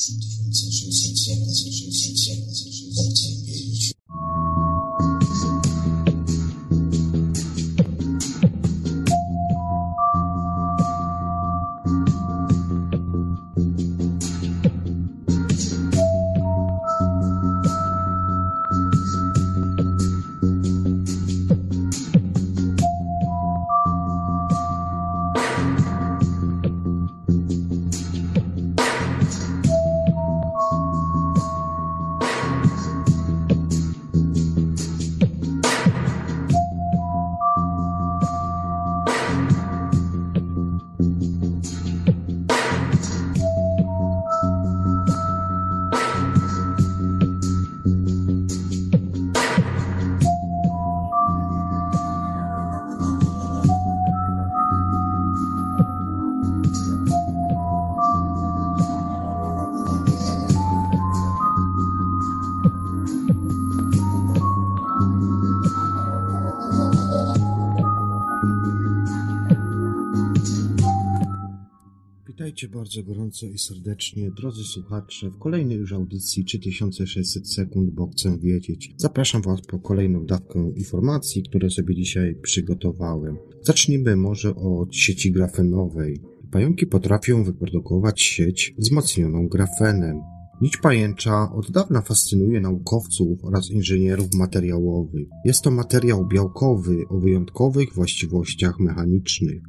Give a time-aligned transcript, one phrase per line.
[0.00, 3.94] 三千山水三千画情水三千画情水三千别离去
[72.80, 78.94] bardzo gorąco i serdecznie, drodzy słuchacze, w kolejnej już audycji 3600 sekund, bo chcę wiedzieć.
[78.96, 83.36] Zapraszam Was po kolejną dawkę informacji, które sobie dzisiaj przygotowałem.
[83.62, 86.20] Zacznijmy może od sieci grafenowej.
[86.50, 90.20] Pająki potrafią wyprodukować sieć wzmocnioną grafenem.
[90.60, 95.28] Nić pajęcza od dawna fascynuje naukowców oraz inżynierów materiałowych.
[95.44, 99.62] Jest to materiał białkowy o wyjątkowych właściwościach mechanicznych.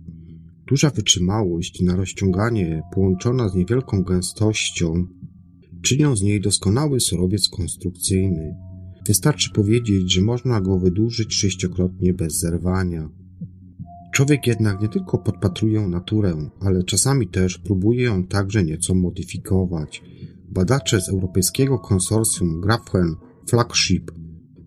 [0.71, 5.07] Duża wytrzymałość na rozciąganie połączona z niewielką gęstością
[5.81, 8.55] czynią z niej doskonały surowiec konstrukcyjny.
[9.07, 13.09] Wystarczy powiedzieć, że można go wydłużyć sześciokrotnie bez zerwania.
[14.13, 20.03] Człowiek jednak nie tylko podpatruje naturę, ale czasami też próbuje ją także nieco modyfikować.
[20.49, 23.15] Badacze z europejskiego konsorcjum Graphen
[23.49, 24.11] Flagship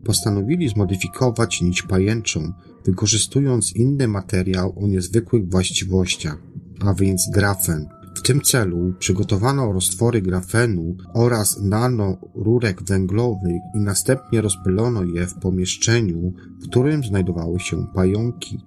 [0.05, 2.53] postanowili zmodyfikować nić pajęczą,
[2.84, 6.38] wykorzystując inny materiał o niezwykłych właściwościach,
[6.81, 7.87] a więc grafen.
[8.15, 16.32] W tym celu przygotowano roztwory grafenu oraz nanorurek węglowych i następnie rozpylono je w pomieszczeniu,
[16.60, 18.59] w którym znajdowały się pająki.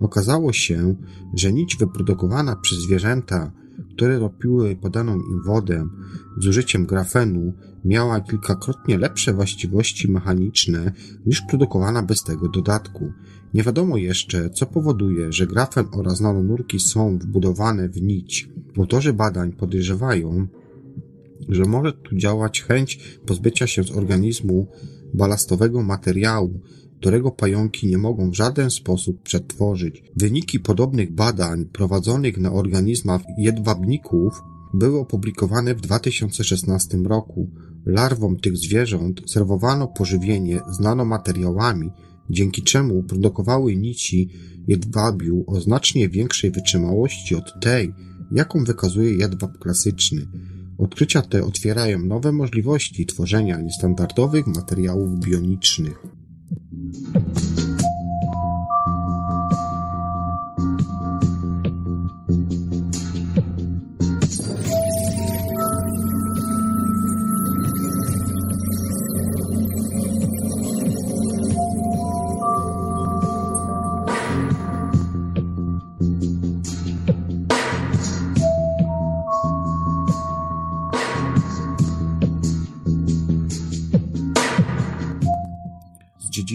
[0.00, 0.94] Okazało się,
[1.34, 3.52] że nić wyprodukowana przez zwierzęta,
[3.94, 5.88] które robiły podaną im wodę
[6.38, 7.52] z użyciem grafenu,
[7.86, 10.92] miała kilkakrotnie lepsze właściwości mechaniczne
[11.26, 13.12] niż produkowana bez tego dodatku.
[13.54, 18.48] Nie wiadomo jeszcze, co powoduje, że grafen oraz nanonurki są wbudowane w nić.
[18.78, 20.46] Autorzy badań podejrzewają,
[21.48, 24.66] że może tu działać chęć pozbycia się z organizmu
[25.14, 26.60] balastowego materiału,
[27.00, 30.02] którego pająki nie mogą w żaden sposób przetworzyć.
[30.16, 34.42] Wyniki podobnych badań prowadzonych na organizmach jedwabników
[34.74, 37.50] były opublikowane w 2016 roku.
[37.86, 41.90] Larwom tych zwierząt serwowano pożywienie z nanomateriałami,
[42.30, 44.28] dzięki czemu produkowały nici
[44.68, 47.94] jedwabiu o znacznie większej wytrzymałości od tej,
[48.32, 50.26] jaką wykazuje jedwab klasyczny.
[50.78, 56.02] Odkrycia te otwierają nowe możliwości tworzenia niestandardowych materiałów bionicznych.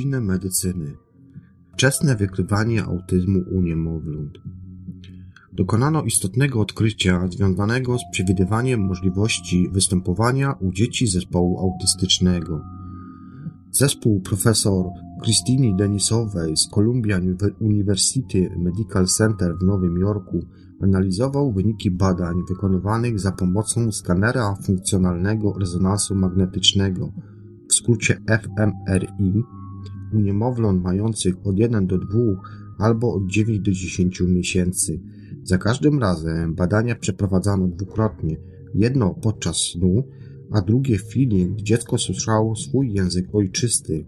[0.02, 0.98] Z dziedziny medycyny.
[1.74, 4.38] Wczesne wykrywanie autyzmu u niemowląt.
[5.54, 12.62] Dokonano istotnego odkrycia związanego z przewidywaniem możliwości występowania u dzieci zespołu autystycznego.
[13.72, 14.86] Zespół profesor
[15.24, 17.20] Christini Denisowej z Columbia
[17.60, 20.40] University Medical Center w Nowym Jorku
[20.82, 27.12] analizował wyniki badań wykonywanych za pomocą skanera funkcjonalnego rezonansu magnetycznego,
[27.70, 29.44] w skrócie fMRI,
[30.14, 32.08] u niemowląt mających od 1 do 2
[32.78, 35.02] albo od 9 do 10 miesięcy.
[35.44, 38.38] Za każdym razem badania przeprowadzano dwukrotnie,
[38.76, 40.04] jedno podczas snu,
[40.52, 44.06] a drugie w chwili, gdy dziecko słyszało swój język ojczysty.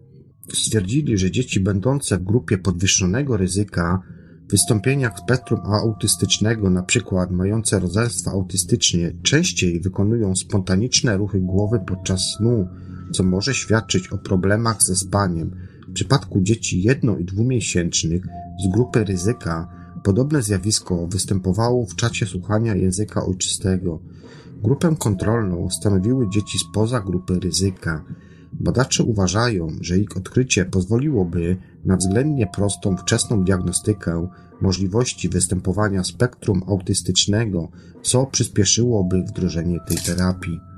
[0.53, 4.01] Stwierdzili, że dzieci będące w grupie podwyższonego ryzyka
[4.49, 12.67] wystąpienia spektrum autystycznego, przykład mające rodzeństwa autystycznie, częściej wykonują spontaniczne ruchy głowy podczas snu,
[13.11, 15.51] co może świadczyć o problemach ze spaniem.
[15.93, 18.27] W przypadku dzieci jedno- i dwumiesięcznych
[18.65, 19.67] z grupy ryzyka
[20.03, 23.99] Podobne zjawisko występowało w czacie słuchania języka ojczystego.
[24.63, 28.03] Grupę kontrolną stanowiły dzieci spoza grupy ryzyka.
[28.53, 34.27] Badacze uważają, że ich odkrycie pozwoliłoby na względnie prostą wczesną diagnostykę
[34.61, 37.67] możliwości występowania spektrum autystycznego,
[38.01, 40.72] co przyspieszyłoby wdrożenie tej terapii.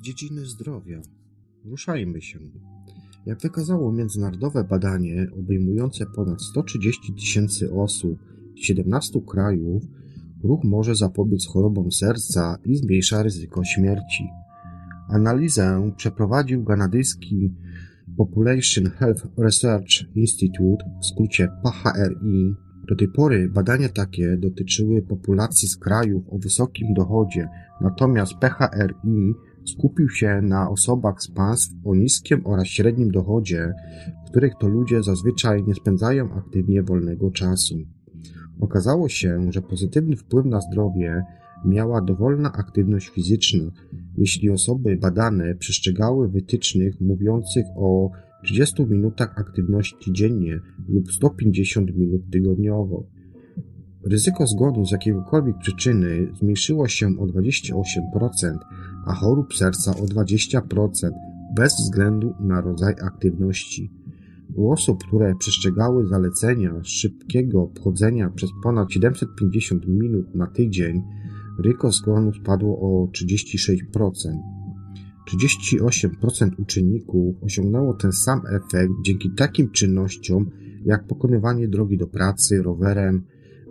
[0.00, 1.00] Z dziedziny zdrowia.
[1.64, 2.38] Ruszajmy się.
[3.26, 8.18] Jak wykazało międzynarodowe badanie obejmujące ponad 130 tysięcy osób
[8.56, 9.82] z 17 krajów,
[10.42, 14.28] ruch może zapobiec chorobom serca i zmniejsza ryzyko śmierci.
[15.08, 17.54] Analizę przeprowadził kanadyjski
[18.16, 22.54] Population Health Research Institute, w skrócie PHRI.
[22.88, 27.48] Do tej pory badania takie dotyczyły populacji z krajów o wysokim dochodzie,
[27.80, 33.72] natomiast PHRI skupił się na osobach z państw o niskim oraz średnim dochodzie,
[34.26, 37.74] w których to ludzie zazwyczaj nie spędzają aktywnie wolnego czasu.
[38.60, 41.22] Okazało się, że pozytywny wpływ na zdrowie
[41.64, 43.70] miała dowolna aktywność fizyczna,
[44.16, 48.10] jeśli osoby badane przestrzegały wytycznych mówiących o
[48.44, 53.06] 30 minutach aktywności dziennie lub 150 minut tygodniowo.
[54.06, 58.58] Ryzyko zgonu z jakiejkolwiek przyczyny zmniejszyło się o 28%,
[59.10, 61.10] a chorób serca o 20%,
[61.56, 63.90] bez względu na rodzaj aktywności.
[64.54, 71.02] U osób, które przestrzegały zalecenia szybkiego obchodzenia przez ponad 750 minut na tydzień,
[71.64, 74.12] ryzyko zgonu spadło o 36%.
[75.34, 80.50] 38% uczynników osiągnęło ten sam efekt dzięki takim czynnościom
[80.84, 83.22] jak pokonywanie drogi do pracy rowerem,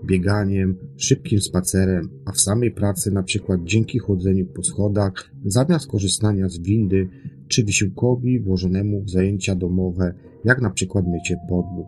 [0.05, 6.49] bieganiem, szybkim spacerem, a w samej pracy na przykład dzięki chodzeniu po schodach zamiast korzystania
[6.49, 7.09] z windy
[7.47, 10.13] czy wysiłkowi włożonemu w zajęcia domowe,
[10.45, 11.87] jak na przykład mycie podłóg.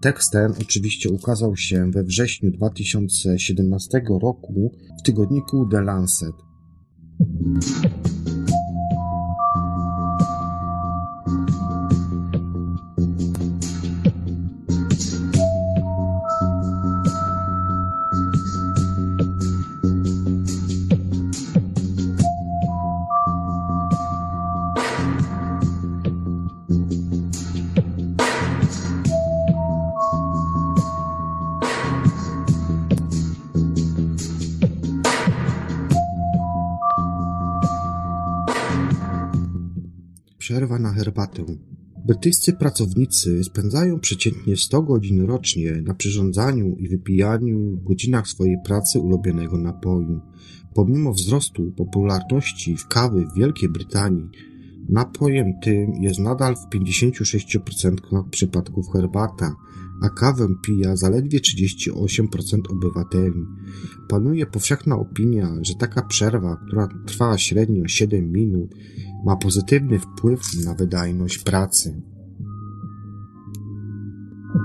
[0.00, 6.34] Tekst ten oczywiście ukazał się we wrześniu 2017 roku w tygodniku The Lancet.
[42.24, 48.98] Brytyjscy pracownicy spędzają przeciętnie 100 godzin rocznie na przyrządzaniu i wypijaniu w godzinach swojej pracy
[48.98, 50.20] ulubionego napoju.
[50.74, 54.28] Pomimo wzrostu popularności w kawy w Wielkiej Brytanii,
[54.88, 59.56] napojem tym jest nadal w 56% przypadków herbata,
[60.02, 63.44] a kawę pija zaledwie 38% obywateli.
[64.08, 68.74] Panuje powszechna opinia, że taka przerwa, która trwa średnio 7 minut,
[69.24, 72.13] ma pozytywny wpływ na wydajność pracy.
[74.54, 74.60] Fale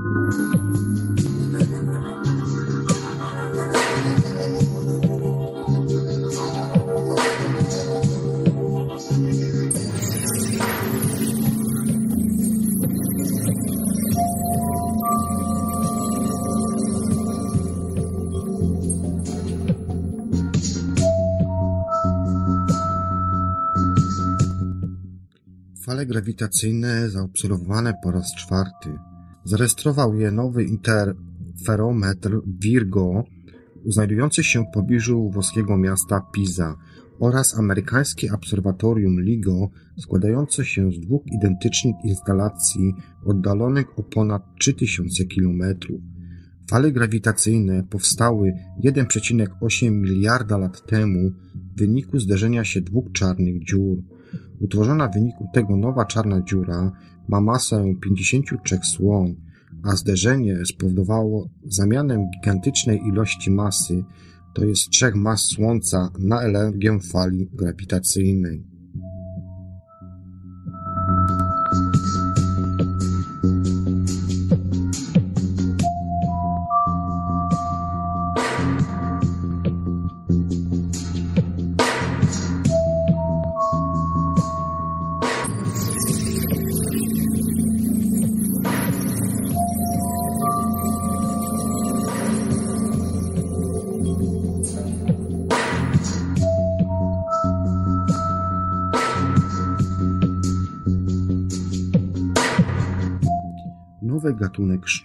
[26.06, 29.09] grawitacyjne zaobserwowane po raz czwarty.
[29.44, 33.24] Zarejestrował je nowy interferometr Virgo,
[33.86, 36.76] znajdujący się w pobliżu włoskiego miasta Pisa
[37.20, 42.94] oraz amerykańskie obserwatorium LIGO, składające się z dwóch identycznych instalacji
[43.26, 45.64] oddalonych o ponad 3000 km.
[46.70, 48.54] Fale grawitacyjne powstały
[48.84, 51.32] 1,8 miliarda lat temu
[51.76, 53.98] w wyniku zderzenia się dwóch czarnych dziur.
[54.62, 56.92] Utworzona w wyniku tego nowa czarna dziura
[57.28, 59.36] ma masę 53 słon,
[59.84, 64.04] a zderzenie spowodowało zamianę gigantycznej ilości masy,
[64.54, 68.69] to jest trzech mas Słońca, na energię fali grawitacyjnej.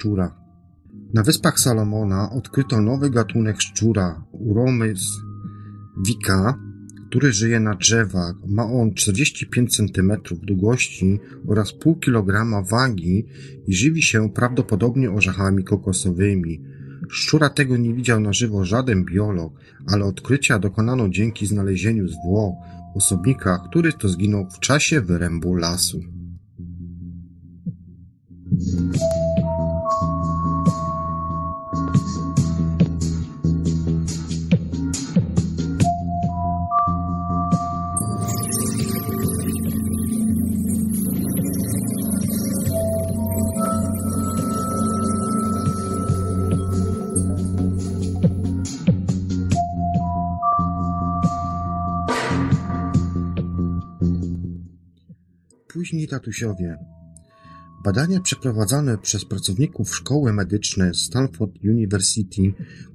[0.05, 0.35] Szczura.
[1.15, 5.03] Na wyspach Salomona odkryto nowy gatunek szczura, Uromys
[6.07, 6.59] vika,
[7.09, 8.35] który żyje na drzewach.
[8.47, 13.27] Ma on 45 cm długości oraz pół kilograma wagi
[13.67, 16.63] i żywi się prawdopodobnie orzechami kokosowymi.
[17.11, 19.53] Szczura tego nie widział na żywo żaden biolog,
[19.87, 22.55] ale odkrycia dokonano dzięki znalezieniu zwłok
[22.95, 26.01] osobnika, który to zginął w czasie wyrębu lasu.
[55.85, 56.76] Później tatusiowie.
[57.85, 62.43] Badania przeprowadzone przez pracowników szkoły medycznej Stanford University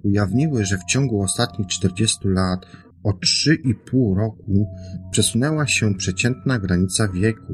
[0.03, 2.65] ujawniły, że w ciągu ostatnich 40 lat
[3.03, 4.67] o 3,5 roku
[5.11, 7.53] przesunęła się przeciętna granica wieku,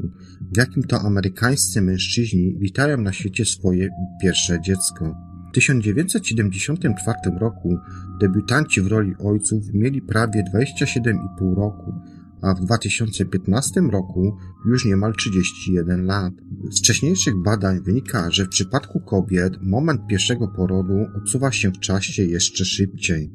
[0.52, 3.88] w jakim to amerykańscy mężczyźni witają na świecie swoje
[4.22, 5.16] pierwsze dziecko.
[5.50, 7.78] W 1974 roku
[8.20, 11.94] debiutanci w roli ojców mieli prawie 27,5 roku,
[12.42, 16.32] a w 2015 roku już niemal 31 lat.
[16.70, 22.24] Z wcześniejszych badań wynika, że w przypadku kobiet moment pierwszego porodu odsuwa się w czasie
[22.24, 23.32] jeszcze szybciej.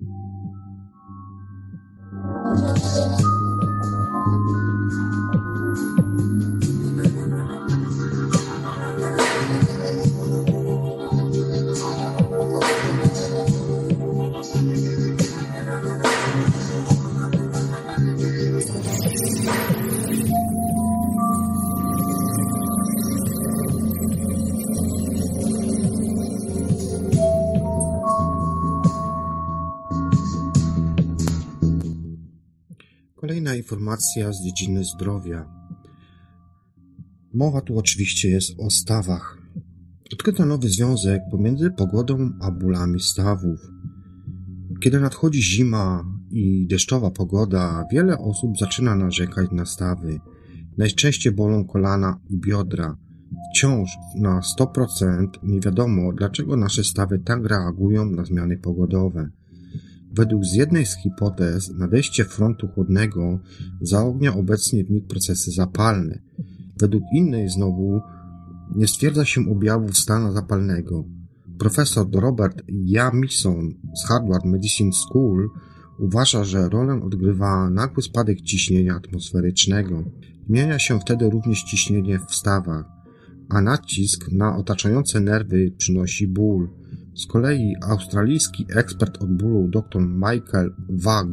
[33.52, 35.46] Kolejna informacja z dziedziny zdrowia.
[37.34, 39.38] Mowa tu oczywiście jest o stawach.
[40.14, 43.60] Odkryto nowy związek pomiędzy pogodą a bólami stawów.
[44.80, 50.20] Kiedy nadchodzi zima i deszczowa pogoda, wiele osób zaczyna narzekać na stawy.
[50.78, 52.98] Najczęściej bolą kolana i biodra.
[53.54, 59.30] Wciąż na 100% nie wiadomo, dlaczego nasze stawy tak reagują na zmiany pogodowe.
[60.12, 63.40] Według z jednej z hipotez nadejście frontu chłodnego
[63.82, 66.20] zaognia obecnie w nich procesy zapalne.
[66.80, 68.02] Według innej znowu
[68.76, 71.06] nie stwierdza się objawów stanu zapalnego.
[71.60, 75.50] Profesor Robert Jamison z Harvard Medicine School
[76.00, 80.04] uważa, że rolę odgrywa nagły spadek ciśnienia atmosferycznego.
[80.48, 82.86] Zmienia się wtedy również ciśnienie w stawach,
[83.50, 86.70] a nacisk na otaczające nerwy przynosi ból.
[87.22, 91.28] Z kolei australijski ekspert od bólu dr Michael Wag,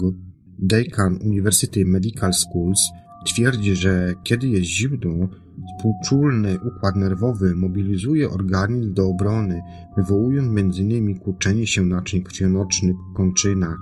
[0.58, 2.80] dekan University Medical Schools,
[3.26, 5.28] twierdzi, że kiedy jest zimno,
[5.66, 9.60] współczulny układ nerwowy mobilizuje organizm do obrony,
[9.96, 11.18] wywołując m.in.
[11.18, 13.78] kurczenie się naczyń krwionocznych w kończynach,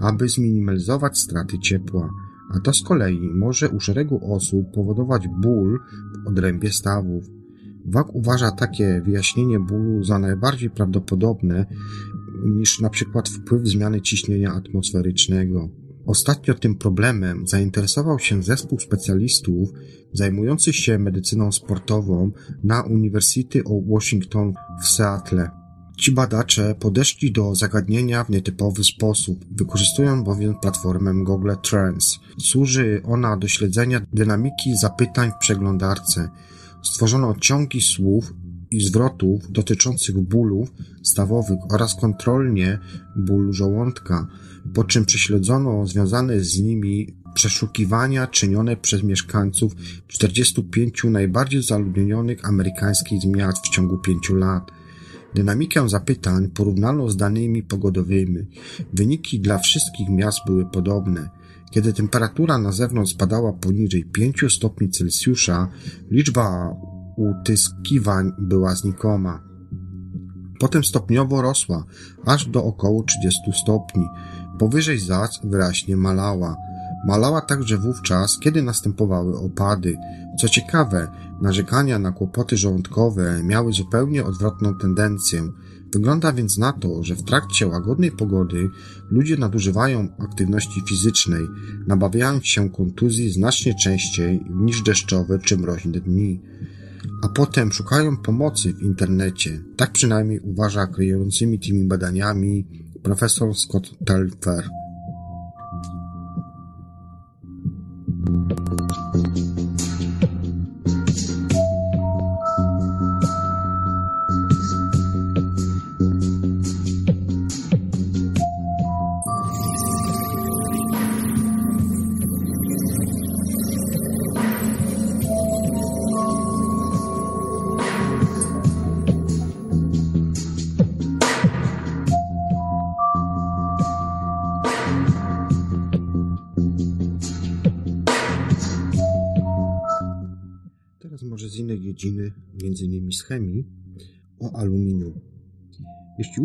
[0.00, 2.10] aby zminimalizować straty ciepła,
[2.54, 5.80] a to z kolei może u szeregu osób powodować ból
[6.24, 7.33] w odrębie stawów.
[7.84, 11.66] Wag uważa takie wyjaśnienie bólu za najbardziej prawdopodobne
[12.44, 15.68] niż na przykład wpływ zmiany ciśnienia atmosferycznego.
[16.06, 19.68] Ostatnio tym problemem zainteresował się zespół specjalistów
[20.12, 22.30] zajmujących się medycyną sportową
[22.64, 25.50] na University of Washington w Seattle.
[25.98, 32.18] Ci badacze podeszli do zagadnienia w nietypowy sposób, wykorzystują bowiem platformę Google Trends.
[32.40, 36.30] Służy ona do śledzenia dynamiki zapytań w przeglądarce.
[36.84, 38.34] Stworzono ciągi słów
[38.70, 40.72] i zwrotów dotyczących bólów
[41.02, 42.78] stawowych oraz kontrolnie
[43.16, 44.26] bólu żołądka,
[44.74, 49.72] po czym prześledzono związane z nimi przeszukiwania czynione przez mieszkańców
[50.08, 54.70] 45 najbardziej zaludnionych amerykańskich miast w ciągu 5 lat.
[55.34, 58.46] Dynamikę zapytań porównano z danymi pogodowymi.
[58.92, 61.30] Wyniki dla wszystkich miast były podobne.
[61.74, 65.68] Kiedy temperatura na zewnątrz spadała poniżej 5 stopni Celsjusza,
[66.10, 66.74] liczba
[67.16, 69.42] utyskiwań była znikoma.
[70.60, 71.84] Potem stopniowo rosła,
[72.26, 74.06] aż do około 30 stopni.
[74.58, 76.56] Powyżej zaś wyraźnie malała.
[77.06, 79.96] Malała także wówczas, kiedy następowały opady.
[80.40, 81.08] Co ciekawe,
[81.44, 85.52] narzekania na kłopoty żołądkowe miały zupełnie odwrotną tendencję.
[85.92, 88.70] Wygląda więc na to, że w trakcie łagodnej pogody
[89.10, 91.46] ludzie nadużywają aktywności fizycznej,
[91.86, 96.40] nabawiając się kontuzji znacznie częściej niż deszczowe czy mroźne dni.
[97.22, 99.60] a potem szukają pomocy w internecie.
[99.76, 102.66] Tak przynajmniej uważa kryjącymi tymi badaniami
[103.02, 104.83] profesor Scott Telfer.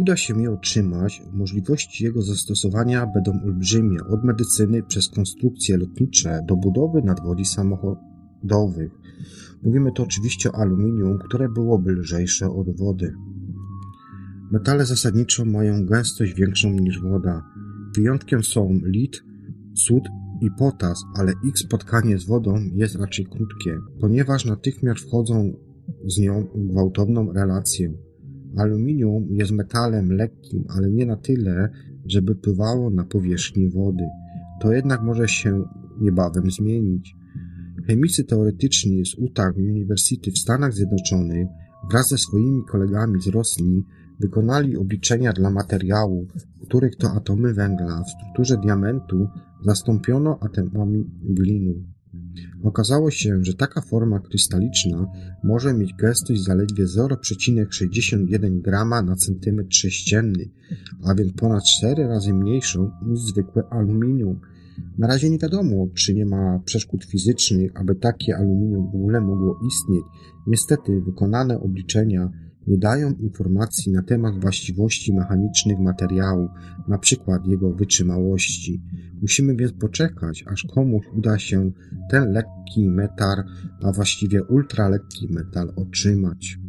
[0.10, 6.56] Uda się je otrzymać, możliwości jego zastosowania będą olbrzymie, od medycyny przez konstrukcje lotnicze do
[6.56, 8.92] budowy nadwodzi samochodowych.
[9.64, 13.14] Mówimy tu oczywiście o aluminium, które byłoby lżejsze od wody.
[14.52, 17.44] Metale zasadniczo mają gęstość większą niż woda.
[17.96, 19.24] Wyjątkiem są lit,
[19.76, 20.04] sód
[20.42, 25.54] i potas, ale ich spotkanie z wodą jest raczej krótkie, ponieważ natychmiast wchodzą
[26.06, 28.09] z nią w gwałtowną relację.
[28.58, 31.70] Aluminium jest metalem lekkim, ale nie na tyle,
[32.06, 34.04] żeby pływało na powierzchni wody.
[34.62, 35.64] To jednak może się
[36.02, 37.16] niebawem zmienić.
[37.88, 41.48] Chemicy teoretyczni z Utah University w Stanach Zjednoczonych
[41.92, 43.84] wraz ze swoimi kolegami z Rosji
[44.20, 46.34] wykonali obliczenia dla materiałów,
[46.68, 49.28] których to atomy węgla w strukturze diamentu
[49.66, 51.74] zastąpiono atomami glinu.
[52.64, 55.08] Okazało się, że taka forma krystaliczna
[55.44, 60.50] może mieć gęstość zaledwie 0,61 g na centymetr sześcienny,
[61.04, 64.40] a więc ponad 4 razy mniejszą niż zwykłe aluminium.
[64.98, 69.60] Na razie nie wiadomo, czy nie ma przeszkód fizycznych, aby takie aluminium w ogóle mogło
[69.68, 70.04] istnieć.
[70.48, 72.32] Niestety wykonane obliczenia
[72.68, 76.50] nie dają informacji na temat właściwości mechanicznych materiału,
[76.88, 78.82] na przykład jego wytrzymałości.
[79.22, 81.72] Musimy więc poczekać, aż komuś uda się
[82.10, 83.44] ten lekki metal,
[83.84, 86.60] a właściwie ultralekki metal otrzymać.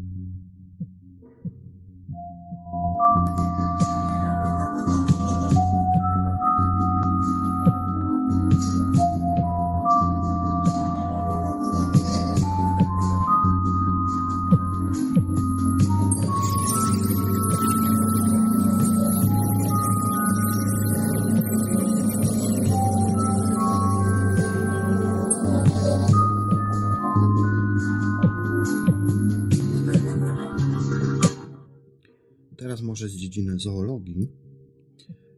[33.60, 34.28] Zoologii,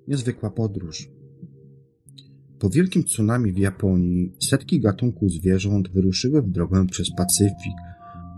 [0.09, 1.09] niezwykła podróż.
[2.59, 7.77] Po wielkim tsunami w Japonii setki gatunków zwierząt wyruszyły w drogę przez Pacyfik.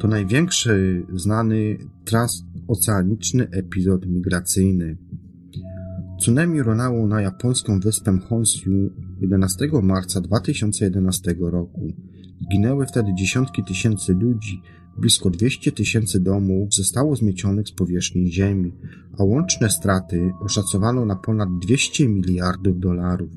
[0.00, 4.96] To największy znany transoceaniczny epizod migracyjny.
[6.20, 8.70] Tsunami runęło na japońską wyspę Honshu
[9.20, 11.92] 11 marca 2011 roku.
[12.40, 14.62] Zginęły wtedy dziesiątki tysięcy ludzi,
[14.98, 18.72] Blisko 200 tysięcy domów zostało zmiecionych z powierzchni Ziemi,
[19.18, 23.30] a łączne straty oszacowano na ponad 200 miliardów dolarów.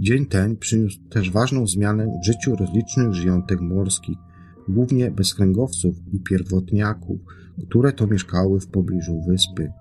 [0.00, 4.18] Dzień ten przyniósł też ważną zmianę w życiu rozlicznych żyjątek morskich,
[4.68, 7.20] głównie bezkręgowców i pierwotniaków,
[7.68, 9.72] które to mieszkały w pobliżu wyspy.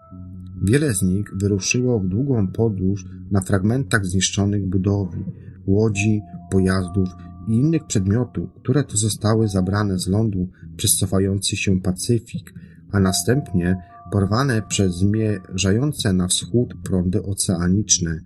[0.61, 5.23] Wiele z nich wyruszyło w długą podróż na fragmentach zniszczonych budowli,
[5.67, 7.09] łodzi, pojazdów
[7.47, 12.53] i innych przedmiotów, które to zostały zabrane z lądu przez cofający się Pacyfik,
[12.91, 13.75] a następnie
[14.11, 18.19] porwane przez zmierzające na wschód prądy oceaniczne.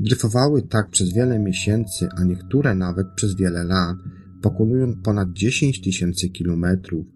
[0.00, 3.96] Dryfowały tak przez wiele miesięcy, a niektóre nawet przez wiele lat,
[4.42, 7.06] pokonując ponad 10 tysięcy kilometrów.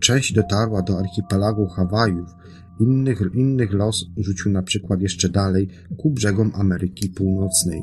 [0.00, 2.28] Część dotarła do archipelagu Hawajów,
[2.80, 7.82] innych, innych los rzucił na przykład jeszcze dalej ku brzegom Ameryki Północnej.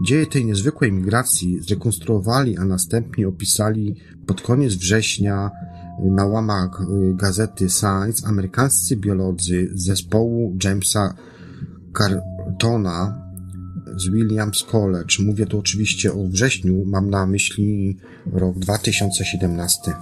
[0.00, 3.94] Dzieje tej niezwykłej migracji zrekonstruowali, a następnie opisali
[4.26, 5.50] pod koniec września
[6.04, 11.14] na łamach y, gazety Science amerykańscy biolodzy z zespołu Jamesa
[11.98, 13.28] Cartona
[13.96, 15.16] z Williams College.
[15.26, 17.96] Mówię tu oczywiście o wrześniu, mam na myśli
[18.32, 19.92] rok 2017.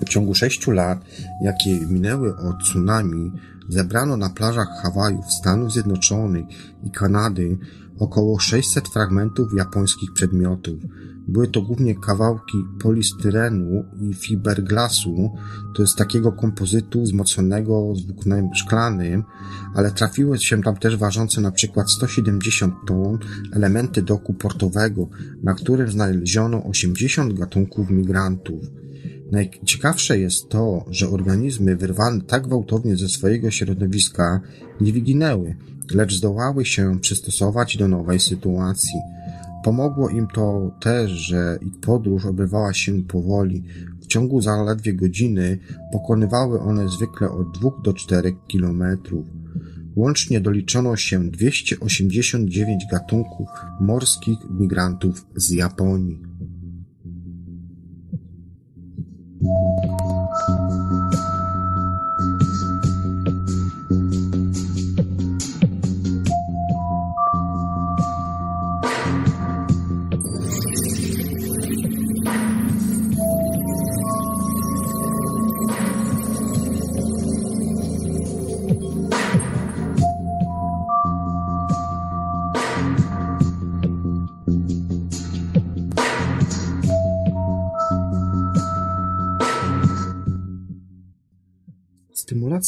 [0.00, 1.04] W ciągu sześciu lat,
[1.42, 3.32] jakie minęły od tsunami,
[3.68, 6.46] zebrano na plażach Hawajów, Stanów Zjednoczonych
[6.84, 7.58] i Kanady
[7.98, 10.78] około 600 fragmentów japońskich przedmiotów.
[11.28, 15.30] Były to głównie kawałki polistyrenu i fiberglasu,
[15.74, 19.24] to jest takiego kompozytu wzmocnionego z włóknem szklanym,
[19.74, 23.18] ale trafiły się tam też ważące na przykład 170 ton
[23.52, 25.08] elementy doku portowego,
[25.42, 28.64] na którym znaleziono 80 gatunków migrantów.
[29.32, 34.40] Najciekawsze jest to, że organizmy wyrwane tak gwałtownie ze swojego środowiska
[34.80, 35.56] nie wyginęły,
[35.92, 39.00] lecz zdołały się przystosować do nowej sytuacji.
[39.64, 43.64] Pomogło im to też, że ich podróż odbywała się powoli.
[44.00, 45.58] W ciągu zaledwie godziny
[45.92, 49.26] pokonywały one zwykle od 2 do 4 kilometrów.
[49.96, 53.48] Łącznie doliczono się 289 gatunków
[53.80, 56.33] morskich migrantów z Japonii.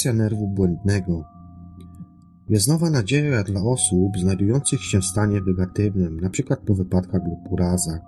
[0.07, 1.25] Stymulacja nerwu błędnego
[2.49, 6.57] jest nowa nadzieja dla osób znajdujących się w stanie wegatywnym, np.
[6.67, 8.01] po wypadkach lub urazach.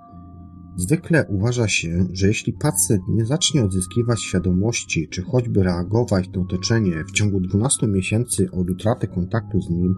[0.76, 7.04] Zwykle uważa się, że jeśli pacjent nie zacznie odzyskiwać świadomości, czy choćby reagować na otoczenie
[7.04, 9.94] w ciągu 12 miesięcy od utraty kontaktu z nim,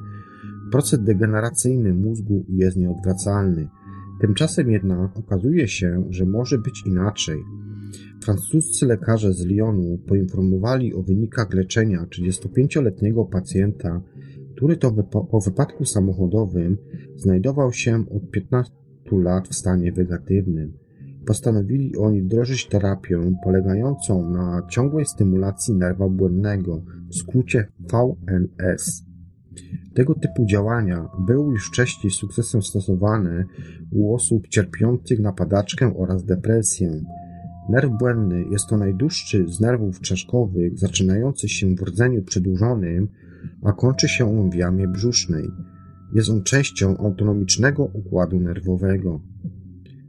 [0.71, 3.69] proces degeneracyjny mózgu jest nieodwracalny.
[4.21, 7.45] Tymczasem jednak okazuje się, że może być inaczej.
[8.24, 14.03] Francuscy lekarze z Lyonu poinformowali o wynikach leczenia 35-letniego pacjenta,
[14.57, 14.92] który to
[15.31, 16.76] po wypadku samochodowym
[17.16, 18.72] znajdował się od 15
[19.12, 20.72] lat w stanie wegatywnym.
[21.26, 29.05] Postanowili oni wdrożyć terapię polegającą na ciągłej stymulacji nerwa błędnego, w skrócie VNS.
[29.94, 33.44] Tego typu działania były już wcześniej sukcesem stosowane
[33.92, 37.00] u osób cierpiących na padaczkę oraz depresję.
[37.71, 43.09] Nerw błędny jest to najdłuższy z nerwów czaszkowych, zaczynający się w rdzeniu przedłużonym,
[43.63, 45.51] a kończy się on w jamie brzusznej.
[46.13, 49.21] Jest on częścią autonomicznego układu nerwowego.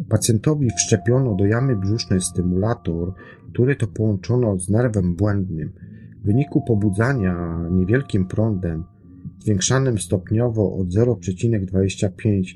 [0.10, 3.14] Pacjentowi wszczepiono do jamy brzusznej stymulator,
[3.54, 5.72] który to połączono z nerwem błędnym.
[6.22, 8.84] W wyniku pobudzania niewielkim prądem,
[9.40, 12.56] zwiększanym stopniowo od 0,25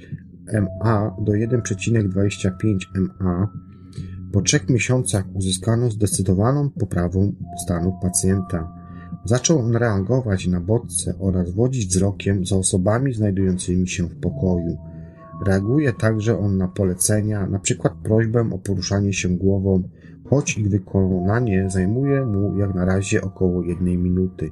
[0.54, 3.48] MA do 1,25 MA,
[4.32, 7.32] po trzech miesiącach uzyskano zdecydowaną poprawę
[7.64, 8.86] stanu pacjenta.
[9.26, 14.78] Zaczął on reagować na bodźce oraz wodzić wzrokiem za osobami znajdującymi się w pokoju.
[15.46, 17.90] Reaguje także on na polecenia, np.
[18.04, 19.84] prośbę o poruszanie się głową,
[20.30, 24.52] choć ich wykonanie zajmuje mu jak na razie około jednej minuty.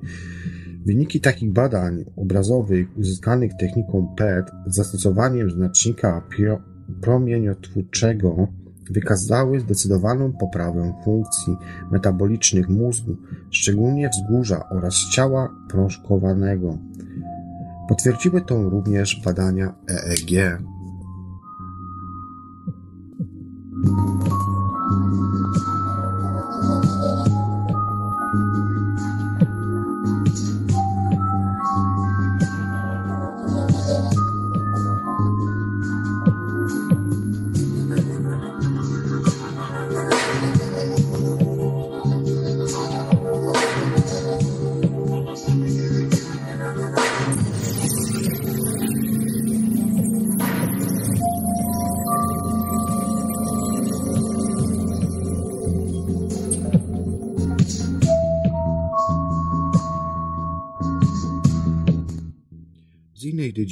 [0.86, 6.28] Wyniki takich badań obrazowych uzyskanych techniką PET z zastosowaniem znacznika
[7.02, 8.48] promieniotwórczego
[8.90, 11.58] wykazały zdecydowaną poprawę funkcji
[11.92, 13.16] metabolicznych mózgu,
[13.52, 16.78] szczególnie wzgórza oraz ciała prążkowanego.
[17.90, 20.60] Potwierdziły to również badania EEG.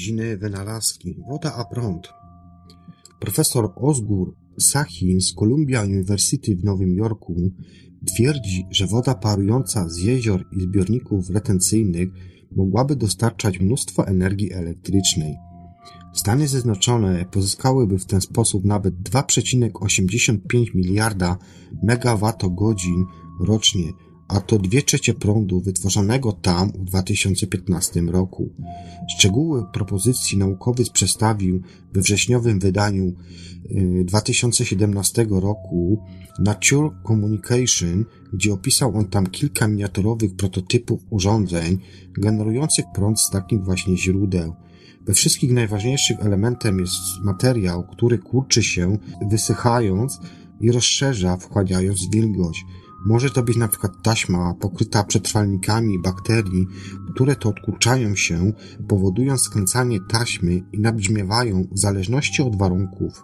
[0.02, 2.14] Dziedziny wynalazki woda a prąd.
[3.20, 7.36] Profesor Osgur Sahin z Columbia University w Nowym Jorku
[8.06, 12.10] twierdzi, że woda parująca z jezior i zbiorników retencyjnych
[12.56, 15.36] mogłaby dostarczać mnóstwo energii elektrycznej.
[16.14, 21.38] Stany Zjednoczone pozyskałyby w ten sposób nawet 2,85 miliarda
[21.84, 23.06] megawattogodzin
[23.40, 23.92] rocznie,
[24.32, 28.50] a to dwie trzecie prądu wytworzonego tam w 2015 roku.
[29.18, 31.62] Szczegóły propozycji naukowych przedstawił
[31.94, 33.14] we wrześniowym wydaniu
[34.06, 36.04] 2017 y, roku
[36.40, 41.78] Nature Communication, gdzie opisał on tam kilka miniaturowych prototypów urządzeń
[42.18, 44.56] generujących prąd z takich właśnie źródeł.
[45.06, 48.98] We wszystkich najważniejszym elementem jest materiał, który kurczy się,
[49.30, 50.20] wysychając
[50.62, 52.66] i rozszerza, wchłaniając wilgoć.
[53.06, 56.68] Może to być na przykład taśma pokryta przetrwalnikami bakterii,
[57.14, 58.54] które to odkurczają się,
[58.88, 63.24] powodując skręcanie taśmy i nabrzmiewają w zależności od warunków.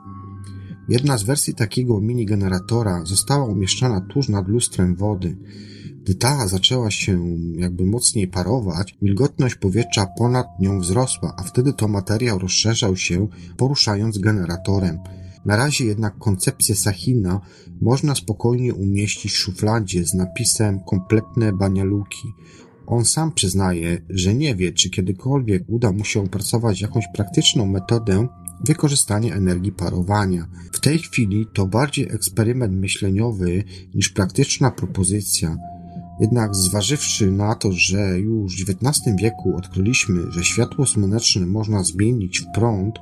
[0.90, 5.38] Jedna z wersji takiego mini-generatora została umieszczona tuż nad lustrem wody.
[6.04, 11.88] Gdy ta zaczęła się jakby mocniej parować, wilgotność powietrza ponad nią wzrosła, a wtedy to
[11.88, 15.00] materiał rozszerzał się, poruszając generatorem.
[15.48, 17.42] Na razie jednak koncepcję Sahina
[17.82, 22.34] można spokojnie umieścić w szufladzie z napisem kompletne banialuki.
[22.88, 28.28] On sam przyznaje, że nie wie, czy kiedykolwiek uda mu się opracować jakąś praktyczną metodę
[28.66, 30.48] wykorzystania energii parowania.
[30.72, 33.64] W tej chwili to bardziej eksperyment myśleniowy
[33.96, 35.58] niż praktyczna propozycja.
[36.20, 42.40] Jednak zważywszy na to, że już w XIX wieku odkryliśmy, że światło słoneczne można zmienić
[42.40, 43.00] w prąd,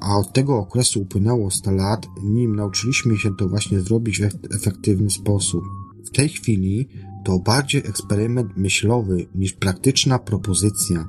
[0.00, 5.10] a od tego okresu upłynęło 100 lat, nim nauczyliśmy się to właśnie zrobić w efektywny
[5.10, 5.64] sposób.
[6.04, 6.88] W tej chwili
[7.24, 11.08] to bardziej eksperyment myślowy niż praktyczna propozycja.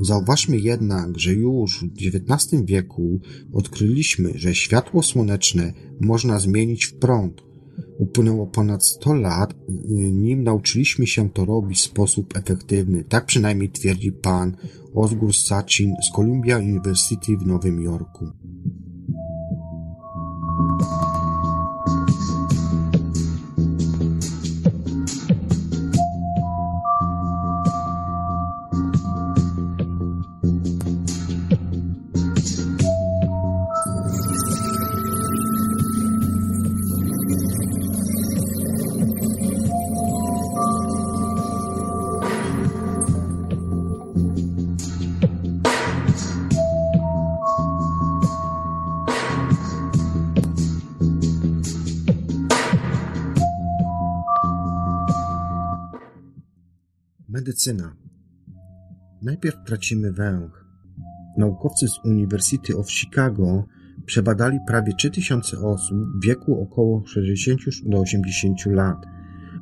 [0.00, 3.20] Zauważmy jednak, że już w XIX wieku
[3.52, 7.42] odkryliśmy, że światło słoneczne można zmienić w prąd.
[8.00, 9.54] Upłynęło ponad 100 lat,
[10.12, 13.04] nim nauczyliśmy się to robić w sposób efektywny.
[13.04, 14.56] Tak przynajmniej twierdzi pan
[14.94, 18.26] Osgur Sachin z Columbia University w Nowym Jorku.
[57.60, 57.96] Medycyna.
[59.22, 60.64] Najpierw tracimy węch.
[61.38, 63.64] Naukowcy z University of Chicago
[64.06, 69.06] przebadali prawie 3000 osób w wieku około 60 do 80 lat.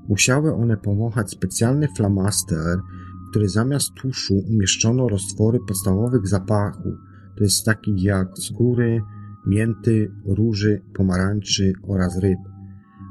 [0.09, 2.79] Musiały one pomachać specjalny flamaster,
[3.27, 6.95] w który zamiast tuszu umieszczono roztwory podstawowych zapachów,
[7.37, 9.03] to jest takich jak skóry,
[9.47, 12.39] mięty, róży, pomarańczy oraz ryb.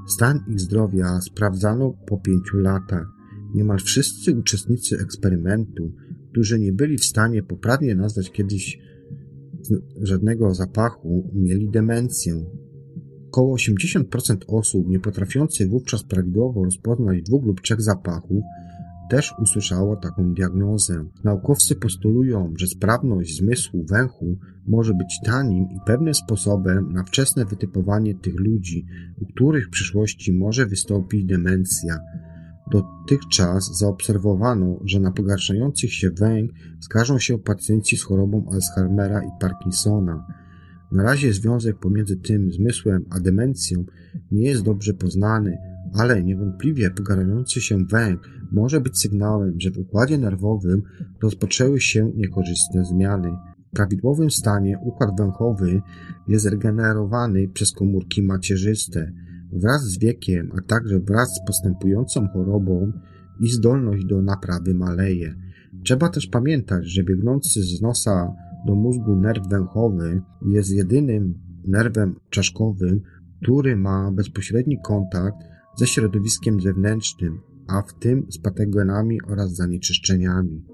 [0.07, 3.16] Stan ich zdrowia sprawdzano po pięciu latach.
[3.57, 5.91] Niemal wszyscy uczestnicy eksperymentu,
[6.31, 8.79] którzy nie byli w stanie poprawnie nazwać kiedyś
[10.01, 12.45] żadnego zapachu, mieli demencję.
[13.27, 18.43] Około 80% osób nie potrafiących wówczas prawidłowo rozpoznać dwóch lub trzech zapachów
[19.09, 21.05] też usłyszało taką diagnozę.
[21.23, 28.15] Naukowcy postulują, że sprawność zmysłu węchu może być tanim i pewnym sposobem na wczesne wytypowanie
[28.15, 28.85] tych ludzi,
[29.21, 31.99] u których w przyszłości może wystąpić demencja.
[32.71, 40.25] Dotychczas zaobserwowano, że na pogarszających się węch skarżą się pacjenci z chorobą Alzheimera i Parkinsona.
[40.91, 43.85] Na razie związek pomiędzy tym zmysłem a demencją
[44.31, 45.57] nie jest dobrze poznany,
[45.93, 50.83] ale niewątpliwie pogarszający się węch może być sygnałem, że w układzie nerwowym
[51.21, 53.31] rozpoczęły się niekorzystne zmiany.
[53.67, 55.81] W prawidłowym stanie układ węchowy
[56.27, 59.11] jest regenerowany przez komórki macierzyste.
[59.51, 62.91] Wraz z wiekiem, a także wraz z postępującą chorobą
[63.39, 65.35] i zdolność do naprawy maleje.
[65.83, 68.33] Trzeba też pamiętać, że biegnący z nosa
[68.65, 71.33] do mózgu nerw węchowy jest jedynym
[71.67, 73.01] nerwem czaszkowym,
[73.41, 75.37] który ma bezpośredni kontakt
[75.77, 80.65] ze środowiskiem zewnętrznym, a w tym z patogenami oraz zanieczyszczeniami.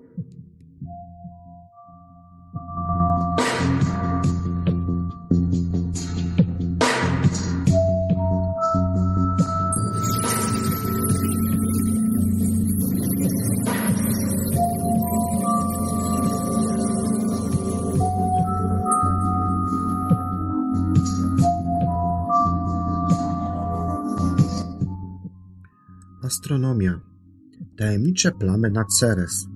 [27.77, 29.47] Tajemnicze plamy na Ceres.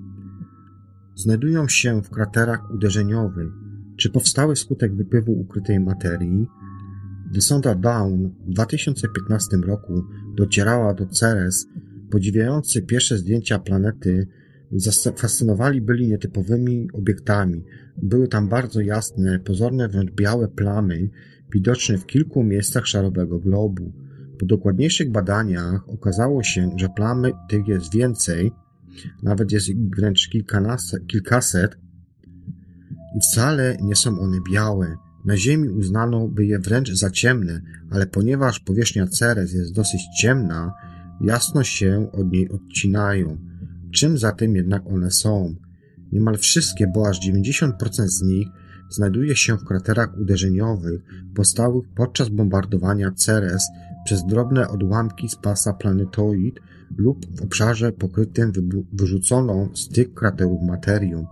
[1.16, 3.52] Znajdują się w kraterach uderzeniowych.
[3.98, 6.48] Czy powstały wskutek wypływu ukrytej materii?
[7.32, 10.04] Gdy sonda Dawn w 2015 roku
[10.36, 11.68] docierała do Ceres,
[12.12, 14.28] podziwiający pierwsze zdjęcia planety
[14.72, 17.64] zafascynowali byli nietypowymi obiektami.
[17.98, 21.10] Były tam bardzo jasne, pozorne wręcz białe plamy,
[21.54, 23.92] widoczne w kilku miejscach szarowego globu.
[24.40, 28.52] Po dokładniejszych badaniach okazało się, że plamy tych jest więcej,
[29.24, 30.30] nawet jest ich wręcz
[31.08, 31.78] kilkaset
[33.16, 34.96] i wcale nie są one białe.
[35.26, 40.74] Na Ziemi uznano by je wręcz za ciemne, ale ponieważ powierzchnia Ceres jest dosyć ciemna,
[41.22, 43.38] jasno się od niej odcinają.
[43.92, 45.56] Czym zatem jednak one są?
[46.12, 47.72] Niemal wszystkie, bo aż 90%
[48.08, 48.48] z nich
[48.90, 51.02] znajduje się w kraterach uderzeniowych
[51.36, 53.64] powstałych podczas bombardowania Ceres
[54.06, 56.60] przez drobne odłamki z pasa planetoid
[56.98, 58.52] lub w obszarze pokrytym
[58.94, 61.26] wyrzuconą z tych kraterów materią.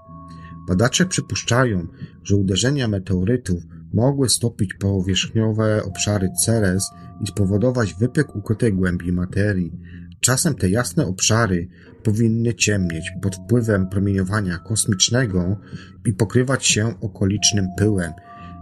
[0.67, 1.87] Badacze przypuszczają,
[2.23, 3.63] że uderzenia meteorytów
[3.93, 6.89] mogły stopić powierzchniowe obszary Ceres
[7.21, 9.71] i spowodować wypyk ukrytej głębi materii.
[10.19, 11.67] Czasem te jasne obszary
[12.05, 15.57] powinny ciemnieć pod wpływem promieniowania kosmicznego
[16.05, 18.11] i pokrywać się okolicznym pyłem.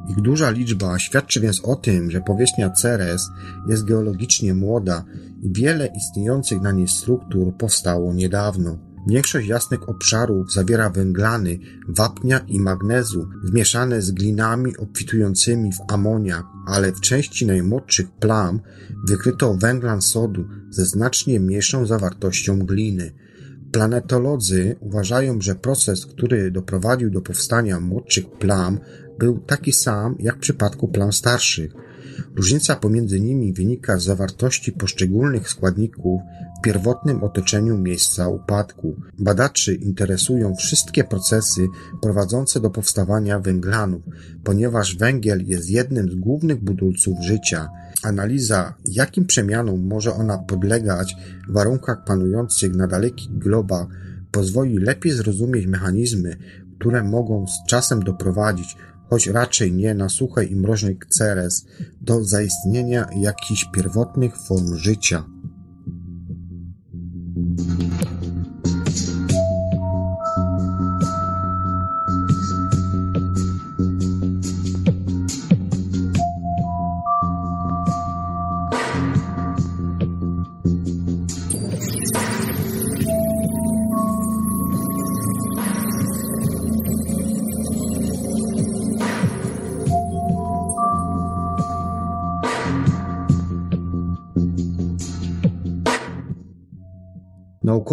[0.09, 3.29] Ich duża liczba świadczy więc o tym, że powierzchnia Ceres
[3.69, 5.03] jest geologicznie młoda
[5.41, 8.77] i wiele istniejących na niej struktur powstało niedawno.
[9.07, 16.91] Większość jasnych obszarów zawiera węglany, wapnia i magnezu zmieszane z glinami obfitującymi w amoniak, ale
[16.91, 18.59] w części najmłodszych plam
[19.07, 23.22] wykryto węglan sodu ze znacznie mniejszą zawartością gliny.
[23.73, 28.79] Planetolodzy uważają, że proces, który doprowadził do powstania młodszych plam,
[29.19, 31.73] był taki sam jak w przypadku plam starszych.
[32.35, 36.21] Różnica pomiędzy nimi wynika z zawartości poszczególnych składników
[36.59, 38.95] w pierwotnym otoczeniu miejsca upadku.
[39.19, 41.67] Badaczy interesują wszystkie procesy
[42.01, 44.01] prowadzące do powstawania węglanów,
[44.43, 47.69] ponieważ węgiel jest jednym z głównych budulców życia.
[48.03, 51.15] Analiza, jakim przemianom może ona podlegać
[51.49, 53.87] w warunkach panujących na dalekich globach,
[54.31, 56.37] pozwoli lepiej zrozumieć mechanizmy,
[56.79, 58.77] które mogą z czasem doprowadzić
[59.09, 61.65] choć raczej nie na suchej i mroźnej Ceres,
[62.01, 65.23] do zaistnienia jakichś pierwotnych form życia.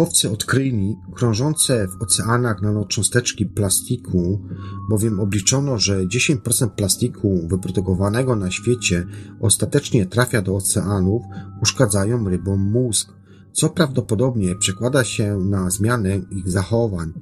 [0.01, 4.41] Naukowcy odkryli krążące w oceanach nanocząsteczki plastiku,
[4.89, 9.05] bowiem obliczono, że 10% plastiku wyprodukowanego na świecie
[9.39, 11.23] ostatecznie trafia do oceanów,
[11.61, 13.13] uszkadzają rybom mózg,
[13.51, 17.13] co prawdopodobnie przekłada się na zmianę ich zachowań,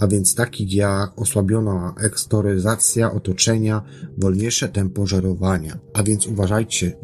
[0.00, 3.82] a więc takich jak osłabiona ekstoryzacja otoczenia,
[4.18, 5.78] wolniejsze tempo żerowania.
[5.94, 6.96] A więc uważajcie,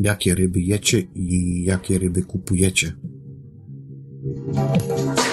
[0.00, 2.92] jakie ryby jecie i jakie ryby kupujecie.
[4.54, 5.23] Thank you.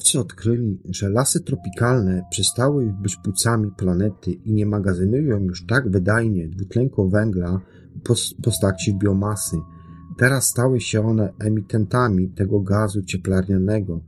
[0.00, 6.48] Naukowcy odkryli, że lasy tropikalne przestały być płucami planety i nie magazynują już tak wydajnie
[6.48, 7.60] dwutlenku węgla
[7.94, 9.56] w postaci biomasy.
[10.18, 14.00] Teraz stały się one emitentami tego gazu cieplarnianego.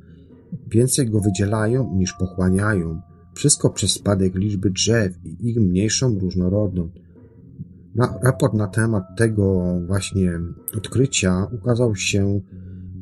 [0.68, 3.00] Więcej go wydzielają niż pochłaniają.
[3.34, 6.92] Wszystko przez spadek liczby drzew i ich mniejszą różnorodność.
[7.94, 10.40] Na, raport na temat tego właśnie
[10.76, 12.40] odkrycia ukazał się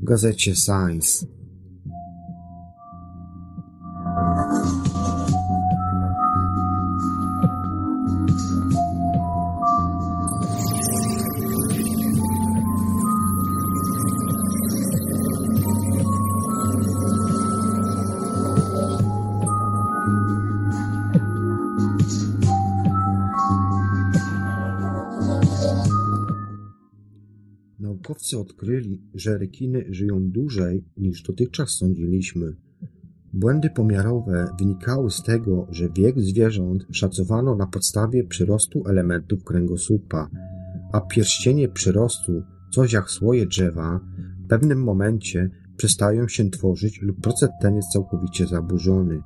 [0.03, 1.27] w gazecie Science.
[27.79, 32.57] Naukowcy odkryli, że rekiny żyją dłużej niż dotychczas sądziliśmy.
[33.41, 40.29] Błędy pomiarowe wynikały z tego, że wiek zwierząt szacowano na podstawie przyrostu elementów kręgosłupa,
[40.93, 42.43] a pierścienie przyrostu,
[42.75, 44.01] coś jak słoje drzewa,
[44.45, 49.23] w pewnym momencie przestają się tworzyć lub proces ten jest całkowicie zaburzony.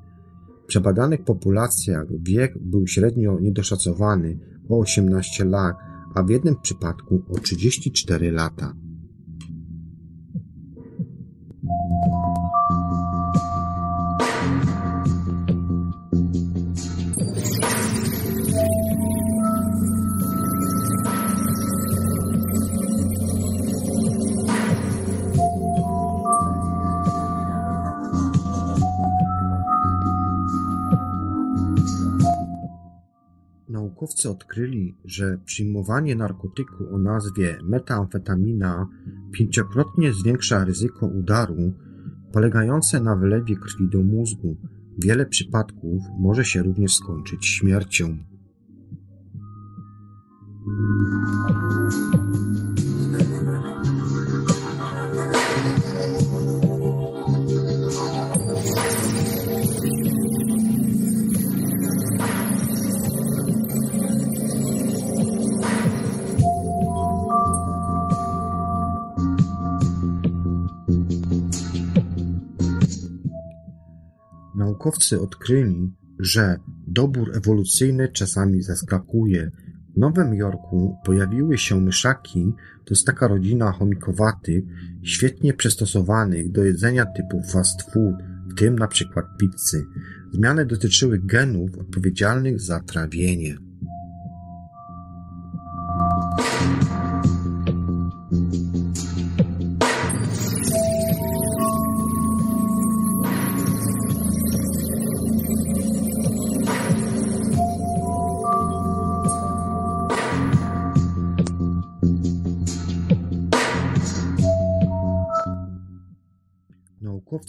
[0.64, 4.38] W przebadanych populacjach wiek był średnio niedoszacowany
[4.68, 5.76] o 18 lat,
[6.14, 8.74] a w jednym przypadku o 34 lata.
[33.74, 38.88] Naukowcy odkryli, że przyjmowanie narkotyku o nazwie metamfetamina
[39.32, 41.72] pięciokrotnie zwiększa ryzyko udaru
[42.32, 44.56] polegające na wylewie krwi do mózgu.
[44.98, 48.18] Wiele przypadków może się również skończyć śmiercią.
[74.56, 79.50] Naukowcy odkryli, że dobór ewolucyjny czasami zaskakuje.
[79.96, 82.52] W Nowym Jorku pojawiły się myszaki,
[82.84, 84.64] to jest taka rodzina chomikowatych,
[85.02, 88.14] świetnie przystosowanych do jedzenia typu fast food,
[88.48, 89.86] w tym na przykład pizzy.
[90.32, 93.63] Zmiany dotyczyły genów odpowiedzialnych za trawienie.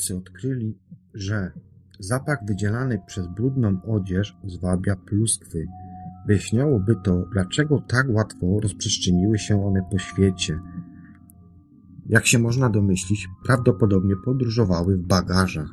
[0.10, 0.78] Naukowcy odkryli,
[1.14, 1.52] że
[2.00, 5.68] zapach wydzielany przez brudną odzież zwabia pluskwy.
[6.28, 10.60] Wyjaśniałoby to, dlaczego tak łatwo rozprzestrzeniły się one po świecie.
[12.06, 15.70] Jak się można domyślić, prawdopodobnie podróżowały w bagażach.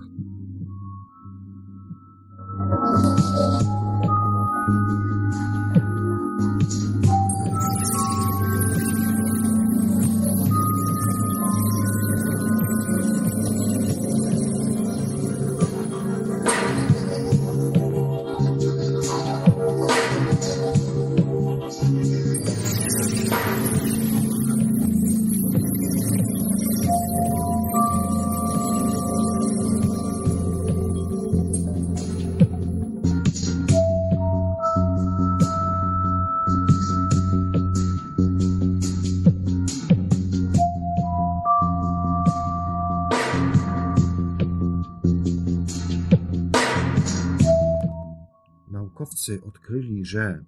[48.92, 50.44] Naukowcy odkryli, że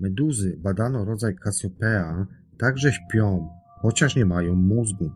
[0.00, 2.26] meduzy badano rodzaj Cassiopeia
[2.58, 3.48] także śpią,
[3.82, 5.10] chociaż nie mają mózgu.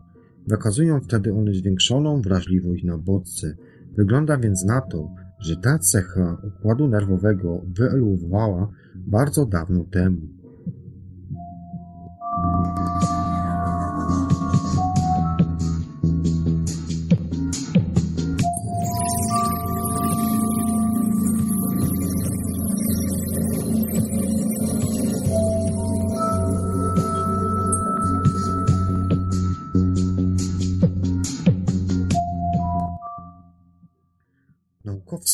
[0.47, 3.55] Wykazują wtedy one zwiększoną wrażliwość na bodźce.
[3.97, 5.09] Wygląda więc na to,
[5.39, 10.21] że ta cecha układu nerwowego wyewoluowała bardzo dawno temu.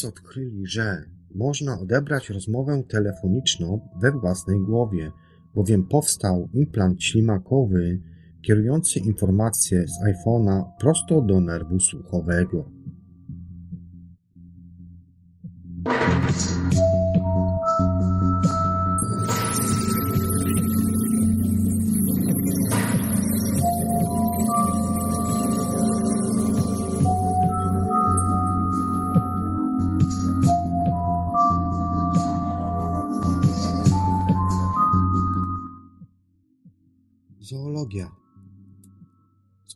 [0.05, 1.03] Odkryli, że
[1.35, 5.11] można odebrać rozmowę telefoniczną we własnej głowie,
[5.55, 7.99] bowiem powstał implant ślimakowy
[8.41, 12.71] kierujący informacje z iPhone'a prosto do nerwu słuchowego.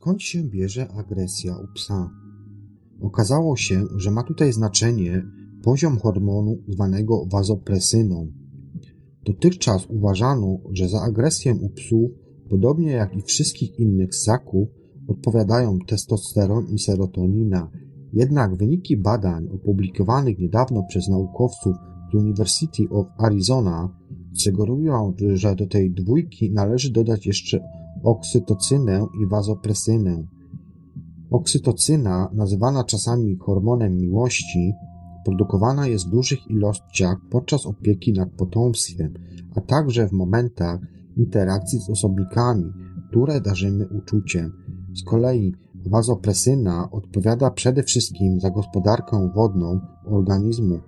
[0.05, 2.09] Skąd się bierze agresja u psa?
[3.01, 5.23] Okazało się, że ma tutaj znaczenie
[5.63, 8.31] poziom hormonu zwanego wazopresyną.
[9.25, 12.11] Dotychczas uważano, że za agresję u psów,
[12.49, 14.67] podobnie jak i wszystkich innych ssaków,
[15.07, 17.71] odpowiadają testosteron i serotonina.
[18.13, 21.75] Jednak wyniki badań opublikowanych niedawno przez naukowców
[22.11, 23.95] z University of Arizona
[24.33, 27.59] sugerują, że do tej dwójki należy dodać jeszcze
[28.03, 30.23] oksytocynę i wazopresynę.
[31.31, 34.73] Oksytocyna, nazywana czasami hormonem miłości,
[35.25, 39.13] produkowana jest w dużych ilościach podczas opieki nad potomstwem,
[39.55, 40.79] a także w momentach
[41.17, 42.71] interakcji z osobnikami,
[43.09, 44.51] które darzymy uczuciem.
[44.95, 45.53] Z kolei
[45.85, 50.79] wazopresyna odpowiada przede wszystkim za gospodarkę wodną organizmu,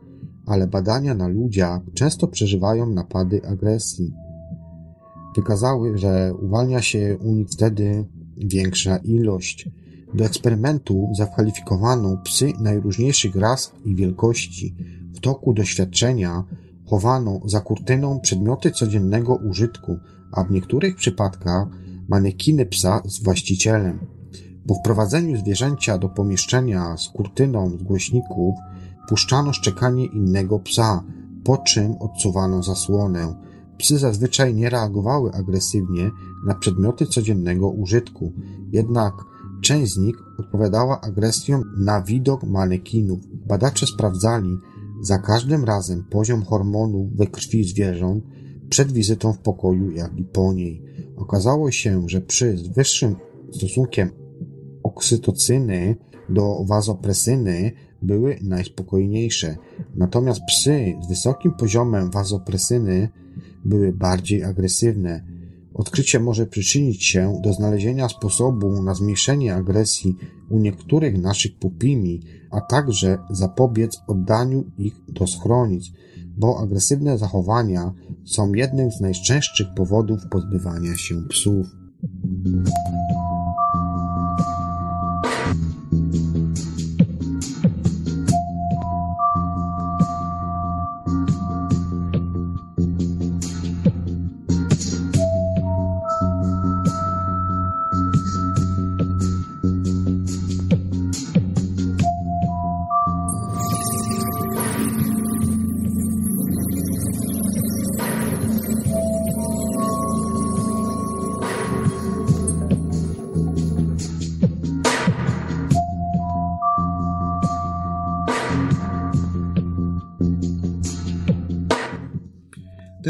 [0.45, 4.13] ale badania na ludziach często przeżywają napady agresji.
[5.38, 8.05] Wykazały, że uwalnia się u nich wtedy
[8.38, 9.69] większa ilość.
[10.13, 14.75] Do eksperymentu zakwalifikowano psy najróżniejszych ras i wielkości.
[15.13, 16.43] W toku doświadczenia
[16.85, 19.97] chowano za kurtyną przedmioty codziennego użytku,
[20.31, 21.67] a w niektórych przypadkach
[22.07, 23.99] manekiny psa z właścicielem.
[24.67, 28.55] Po wprowadzeniu zwierzęcia do pomieszczenia z kurtyną z głośników
[29.09, 31.03] puszczano szczekanie innego psa,
[31.43, 33.46] po czym odsuwano zasłonę.
[33.78, 36.11] Psy zazwyczaj nie reagowały agresywnie
[36.45, 38.34] na przedmioty codziennego użytku,
[38.71, 39.13] jednak
[39.61, 43.19] część z nich odpowiadała agresją na widok manekinów.
[43.47, 44.57] Badacze sprawdzali
[45.01, 48.23] za każdym razem poziom hormonów we krwi zwierząt
[48.69, 50.84] przed wizytą w pokoju, jak i po niej.
[51.17, 53.15] Okazało się, że przy wyższym
[53.51, 54.09] stosunkiem
[54.84, 55.95] oksytocyny
[56.30, 57.71] do wazopresyny
[58.01, 59.57] były najspokojniejsze,
[59.95, 63.09] natomiast psy z wysokim poziomem wazopresyny
[63.65, 65.23] były bardziej agresywne.
[65.73, 70.15] Odkrycie może przyczynić się do znalezienia sposobu na zmniejszenie agresji
[70.49, 75.91] u niektórych naszych pupimi, a także zapobiec oddaniu ich do schronic,
[76.37, 77.93] bo agresywne zachowania
[78.25, 81.67] są jednym z najczęstszych powodów pozbywania się psów.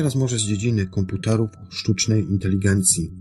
[0.08, 3.12] Teraz może z dziedziny komputerów sztucznej inteligencji.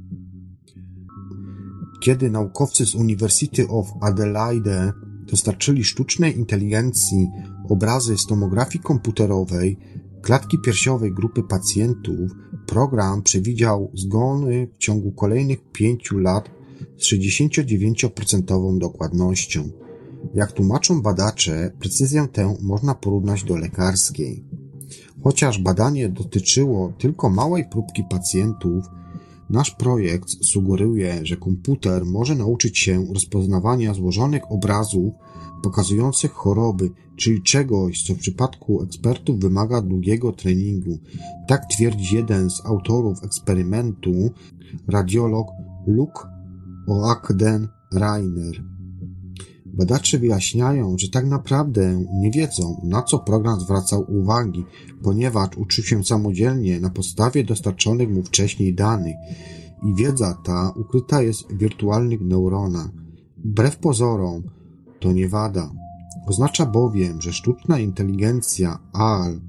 [2.00, 4.92] Kiedy naukowcy z University of Adelaide
[5.30, 7.28] dostarczyli sztucznej inteligencji
[7.68, 9.78] obrazy z tomografii komputerowej
[10.22, 12.30] klatki piersiowej grupy pacjentów,
[12.66, 16.50] program przewidział zgony w ciągu kolejnych pięciu lat
[16.98, 19.70] z 69% dokładnością.
[20.34, 24.44] Jak tłumaczą badacze, precyzję tę można porównać do lekarskiej.
[25.26, 28.84] Chociaż badanie dotyczyło tylko małej próbki pacjentów,
[29.50, 35.12] nasz projekt sugeruje, że komputer może nauczyć się rozpoznawania złożonych obrazów
[35.62, 40.98] pokazujących choroby, czyli czegoś, co w przypadku ekspertów wymaga długiego treningu.
[41.48, 44.30] Tak twierdzi jeden z autorów eksperymentu,
[44.88, 45.46] radiolog
[45.86, 46.28] Luke
[46.88, 48.75] Oakden Rainer.
[49.76, 54.64] Badacze wyjaśniają, że tak naprawdę nie wiedzą, na co program zwracał uwagi,
[55.02, 59.16] ponieważ uczył się samodzielnie na podstawie dostarczonych mu wcześniej danych
[59.82, 62.88] i wiedza ta ukryta jest w wirtualnych neuronach.
[63.44, 64.42] Wbrew pozorom,
[65.00, 65.70] to nie wada.
[66.26, 69.40] Oznacza bowiem, że sztuczna inteligencja AL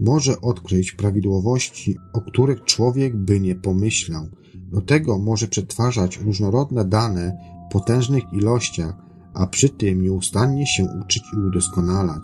[0.00, 4.26] może odkryć prawidłowości, o których człowiek by nie pomyślał.
[4.54, 7.38] Do tego może przetwarzać różnorodne dane
[7.68, 12.22] w potężnych ilościach, a przy tym nieustannie się uczyć i udoskonalać.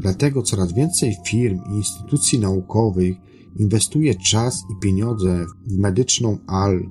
[0.00, 3.16] Dlatego coraz więcej firm i instytucji naukowych
[3.56, 6.86] inwestuje czas i pieniądze w medyczną AL,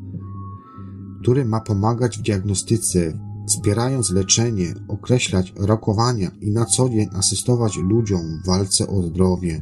[1.21, 8.21] który ma pomagać w diagnostyce, wspierając leczenie, określać rokowania i na co dzień asystować ludziom
[8.43, 9.61] w walce o zdrowie.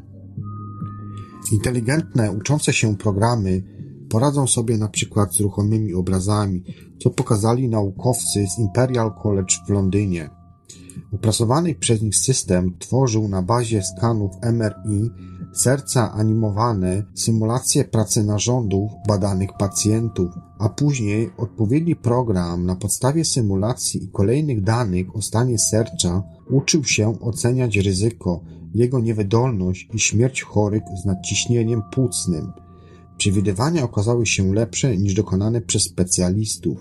[1.51, 3.63] Inteligentne, uczące się programy
[4.10, 6.64] poradzą sobie na przykład z ruchomymi obrazami,
[6.99, 10.30] co pokazali naukowcy z Imperial College w Londynie.
[11.14, 15.10] Opracowany przez nich system tworzył na bazie skanów MRI
[15.53, 20.30] serca animowane, symulacje pracy narządów badanych pacjentów,
[20.60, 27.20] a później odpowiedni program na podstawie symulacji i kolejnych danych o stanie serca uczył się
[27.20, 28.41] oceniać ryzyko,
[28.74, 32.51] jego niewydolność i śmierć chorych z nadciśnieniem płucnym.
[33.20, 36.78] Przewidywania okazały się lepsze niż dokonane przez specjalistów.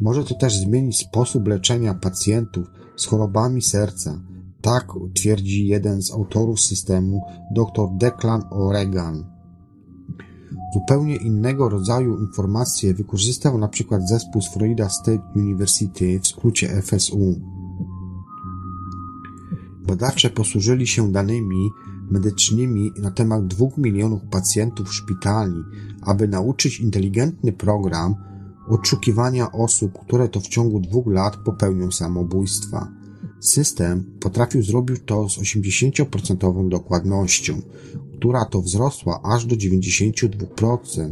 [0.00, 2.66] Może to też zmienić sposób leczenia pacjentów
[2.96, 4.20] z chorobami serca.
[4.60, 7.22] Tak twierdzi jeden z autorów systemu,
[7.54, 9.24] dr Declan O'Regan.
[10.74, 17.40] Zupełnie innego rodzaju informacje wykorzystał na przykład zespół z Florida State University, w skrócie FSU.
[19.86, 21.70] Badacze posłużyli się danymi
[22.10, 25.62] medycznymi na temat dwóch milionów pacjentów szpitali,
[26.02, 28.14] aby nauczyć inteligentny program
[28.68, 32.88] odszukiwania osób, które to w ciągu dwóch lat popełnią samobójstwa.
[33.40, 37.62] System potrafił zrobić to z 80% dokładnością,
[38.16, 41.10] która to wzrosła aż do 92%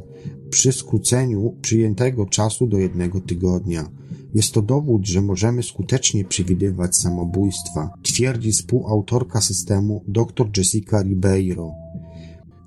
[0.50, 3.88] przy skróceniu przyjętego czasu do jednego tygodnia.
[4.34, 11.72] Jest to dowód, że możemy skutecznie przewidywać samobójstwa, twierdzi współautorka systemu dr Jessica Ribeiro.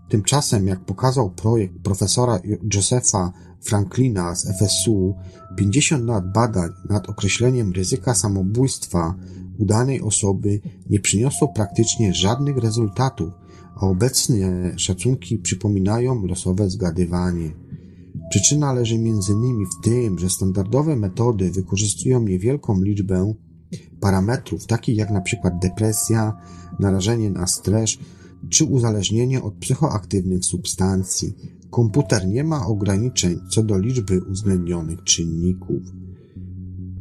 [0.09, 2.39] Tymczasem, jak pokazał projekt profesora
[2.73, 5.15] Josepha Franklina z FSU,
[5.57, 9.15] 50 lat badań nad określeniem ryzyka samobójstwa
[9.57, 10.59] udanej osoby
[10.89, 13.33] nie przyniosło praktycznie żadnych rezultatów,
[13.75, 17.51] a obecne szacunki przypominają losowe zgadywanie.
[18.31, 19.65] Przyczyna leży m.in.
[19.65, 23.33] w tym, że standardowe metody wykorzystują niewielką liczbę
[23.99, 25.51] parametrów, takich jak np.
[25.61, 26.33] depresja,
[26.79, 27.97] narażenie na stres
[28.49, 31.33] czy uzależnienie od psychoaktywnych substancji.
[31.69, 35.81] Komputer nie ma ograniczeń co do liczby uwzględnionych czynników.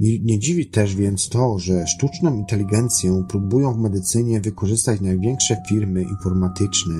[0.00, 6.02] Nie, nie dziwi też więc to, że sztuczną inteligencję próbują w medycynie wykorzystać największe firmy
[6.02, 6.94] informatyczne.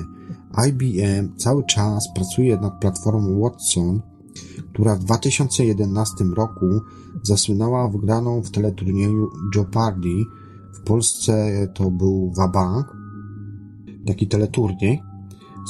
[0.69, 4.01] IBM cały czas pracuje nad platformą Watson,
[4.73, 6.65] która w 2011 roku
[7.23, 10.23] zasłynęła wygraną w teleturnieju Jeopardy.
[10.73, 12.97] W Polsce to był Wabank,
[14.07, 15.01] taki teleturniej.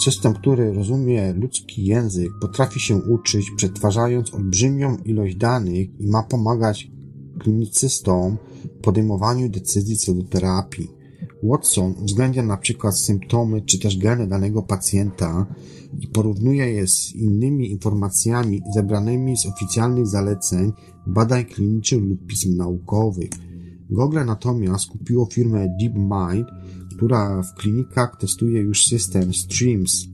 [0.04, 6.92] System, który rozumie ludzki język, potrafi się uczyć, przetwarzając olbrzymią ilość danych i ma pomagać
[7.40, 10.92] klinicystom w podejmowaniu decyzji co do terapii.
[11.44, 15.46] Watson uwzględnia na przykład symptomy czy też geny danego pacjenta
[16.00, 20.72] i porównuje je z innymi informacjami zebranymi z oficjalnych zaleceń,
[21.08, 23.30] badań klinicznych lub pism naukowych.
[23.90, 26.48] Google natomiast kupiło firmę DeepMind,
[26.96, 30.08] która w klinikach testuje już system Streams.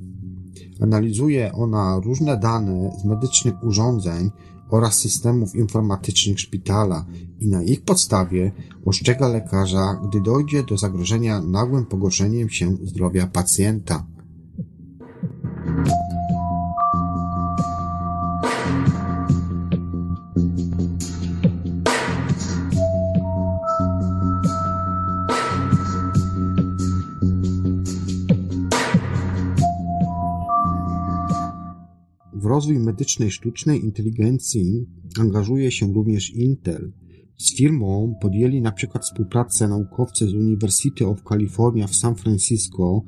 [0.79, 4.31] Analizuje ona różne dane z medycznych urządzeń
[4.69, 7.05] oraz systemów informatycznych szpitala
[7.39, 8.51] i na ich podstawie
[8.85, 14.05] ostrzega lekarza, gdy dojdzie do zagrożenia nagłym pogorszeniem się zdrowia pacjenta.
[32.33, 34.85] W rozwój medycznej sztucznej inteligencji
[35.19, 36.91] angażuje się również Intel.
[37.37, 43.03] Z firmą podjęli na przykład współpracę naukowcy z University of California w San Francisco,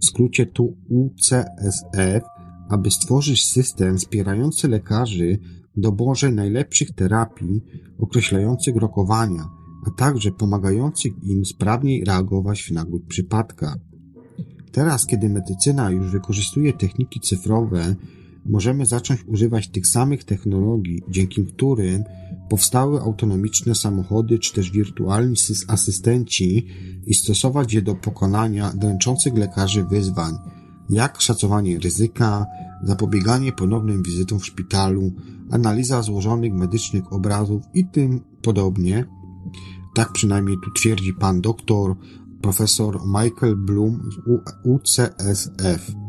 [0.00, 2.24] w skrócie tu UCSF,
[2.68, 5.38] aby stworzyć system wspierający lekarzy
[5.76, 7.64] w doborze najlepszych terapii
[7.98, 9.48] określających rokowania,
[9.86, 13.78] a także pomagających im sprawniej reagować w nagłych przypadkach.
[14.72, 17.96] Teraz, kiedy medycyna już wykorzystuje techniki cyfrowe,
[18.46, 22.04] możemy zacząć używać tych samych technologii, dzięki którym
[22.48, 25.36] powstały autonomiczne samochody czy też wirtualni
[25.68, 26.66] asystenci
[27.06, 30.34] i stosować je do pokonania dręczących lekarzy wyzwań,
[30.90, 32.46] jak szacowanie ryzyka,
[32.82, 35.12] zapobieganie ponownym wizytom w szpitalu,
[35.50, 39.04] analiza złożonych medycznych obrazów i tym podobnie.
[39.94, 41.96] Tak przynajmniej tu twierdzi pan doktor
[42.42, 44.16] profesor Michael Bloom z
[44.64, 46.07] UCSF.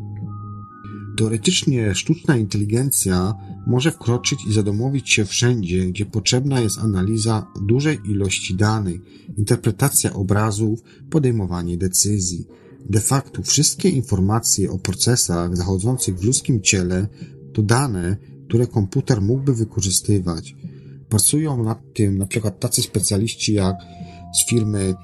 [1.19, 3.35] Teoretycznie sztuczna inteligencja
[3.67, 9.01] może wkroczyć i zadomowić się wszędzie, gdzie potrzebna jest analiza dużej ilości danych,
[9.37, 12.47] interpretacja obrazów, podejmowanie decyzji.
[12.89, 17.07] De facto wszystkie informacje o procesach zachodzących w ludzkim ciele
[17.53, 18.17] to dane,
[18.47, 20.55] które komputer mógłby wykorzystywać.
[21.09, 23.75] Pracują nad tym na przykład tacy specjaliści jak
[24.33, 24.95] z firmy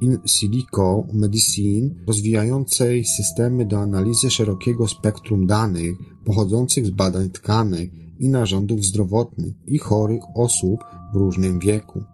[0.00, 8.28] in silico medicine rozwijającej systemy do analizy szerokiego spektrum danych pochodzących z badań tkanek i
[8.28, 10.80] narządów zdrowotnych i chorych osób
[11.12, 12.04] w różnym wieku.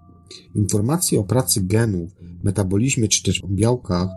[0.55, 2.11] Informacje o pracy genów,
[2.43, 4.09] metabolizmie czy też białkach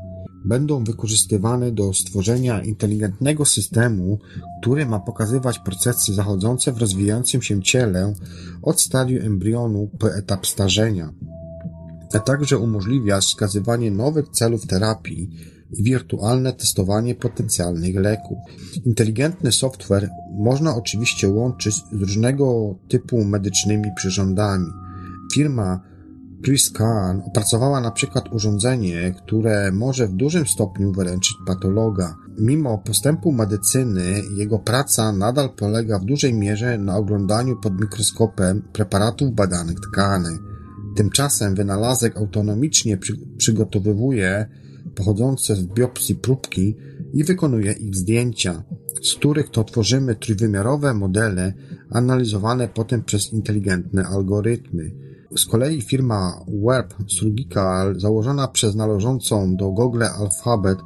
[0.45, 4.19] będą wykorzystywane do stworzenia inteligentnego systemu,
[4.61, 8.13] który ma pokazywać procesy zachodzące w rozwijającym się ciele
[8.61, 11.13] od stadium embrionu po etap starzenia
[12.13, 15.29] a także umożliwia wskazywanie nowych celów terapii
[15.73, 18.37] i wirtualne testowanie potencjalnych leków.
[18.85, 24.67] Inteligentny software można oczywiście łączyć z różnego typu medycznymi przyrządami.
[25.33, 25.79] Firma
[26.45, 32.15] CRISCAN opracowała na przykład urządzenie, które może w dużym stopniu wyręczyć patologa.
[32.39, 39.33] Mimo postępu medycyny, jego praca nadal polega w dużej mierze na oglądaniu pod mikroskopem preparatów
[39.33, 40.54] badanych tkanek.
[40.95, 44.45] Tymczasem wynalazek autonomicznie przy, przygotowywuje
[44.95, 46.75] pochodzące z biopsji próbki
[47.13, 48.63] i wykonuje ich zdjęcia,
[49.03, 51.53] z których to tworzymy trójwymiarowe modele
[51.89, 54.91] analizowane potem przez inteligentne algorytmy.
[55.37, 60.79] Z kolei firma Web Surgical, założona przez należącą do Google Alphabet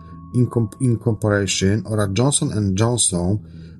[0.79, 3.37] Incorporation oraz Johnson Johnson,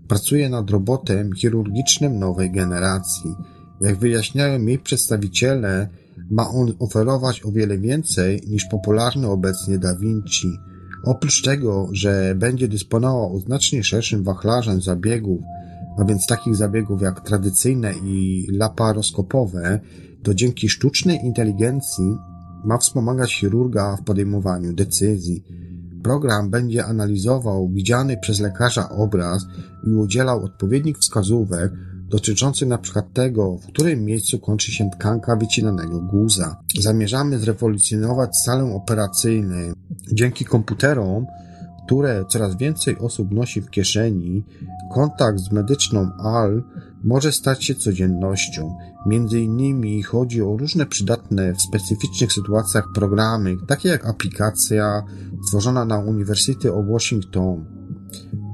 [0.08, 3.36] pracuje nad robotem chirurgicznym nowej generacji.
[3.82, 5.90] Jak wyjaśniają jej przedstawiciele,
[6.30, 10.60] ma on oferować o wiele więcej niż popularny obecnie Da Vinci.
[11.04, 15.42] Oprócz tego, że będzie dysponował znacznie szerszym wachlarzem zabiegów,
[15.98, 19.80] a więc takich zabiegów jak tradycyjne i laparoskopowe,
[20.24, 22.18] to dzięki sztucznej inteligencji
[22.66, 25.44] ma wspomagać chirurga w podejmowaniu decyzji.
[26.04, 29.46] Program będzie analizował widziany przez lekarza obraz
[29.88, 31.72] i udzielał odpowiednich wskazówek
[32.10, 36.56] dotyczących na przykład tego, w którym miejscu kończy się tkanka wycinanego guza.
[36.80, 39.74] Zamierzamy zrewolucjonować salę operacyjną.
[40.14, 41.26] Dzięki komputerom
[41.90, 44.44] które coraz więcej osób nosi w kieszeni,
[44.94, 46.64] kontakt z medyczną AL
[47.04, 48.78] może stać się codziennością.
[49.06, 55.04] Między innymi chodzi o różne przydatne w specyficznych sytuacjach programy, takie jak aplikacja
[55.46, 57.66] stworzona na University of Washington.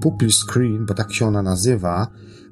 [0.02, 2.08] Pupil Screen, bo tak się ona nazywa,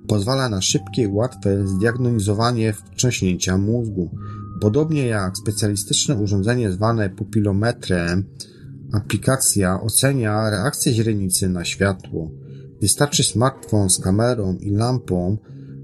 [0.07, 4.09] pozwala na szybkie i łatwe zdiagnozowanie wstrząśnięcia mózgu.
[4.61, 8.25] Podobnie jak specjalistyczne urządzenie zwane pupilometrem,
[8.93, 12.31] Aplikacja ocenia reakcję źrenicy na światło.
[12.81, 15.37] Wystarczy smartfon z kamerą i lampą,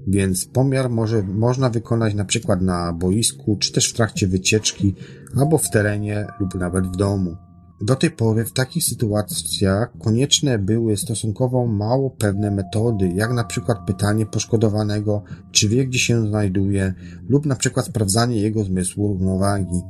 [0.06, 4.94] więc pomiar może, można wykonać na przykład na boisku, czy też w trakcie wycieczki,
[5.36, 7.36] albo w terenie lub nawet w domu.
[7.80, 13.86] Do tej pory w takich sytuacjach konieczne były stosunkowo mało pewne metody, jak na przykład
[13.86, 15.22] pytanie poszkodowanego,
[15.52, 16.94] czy wie gdzie się znajduje,
[17.28, 19.80] lub na przykład sprawdzanie jego zmysłu równowagi.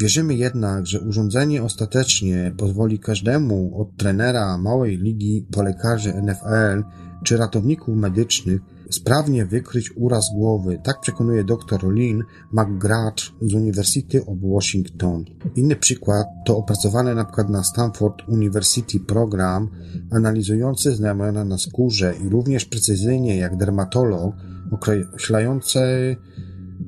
[0.00, 6.82] Wierzymy jednak, że urządzenie ostatecznie pozwoli każdemu od trenera małej ligi po lekarzy NFL
[7.24, 8.60] czy ratowników medycznych
[8.90, 10.80] sprawnie wykryć uraz głowy.
[10.84, 12.22] Tak przekonuje dr Lynn
[12.52, 15.24] McGrath z University of Washington.
[15.56, 19.68] Inny przykład to opracowany na przykład na Stanford University program
[20.10, 24.34] analizujący znamiona na skórze i również precyzyjnie jak dermatolog
[24.70, 26.16] określający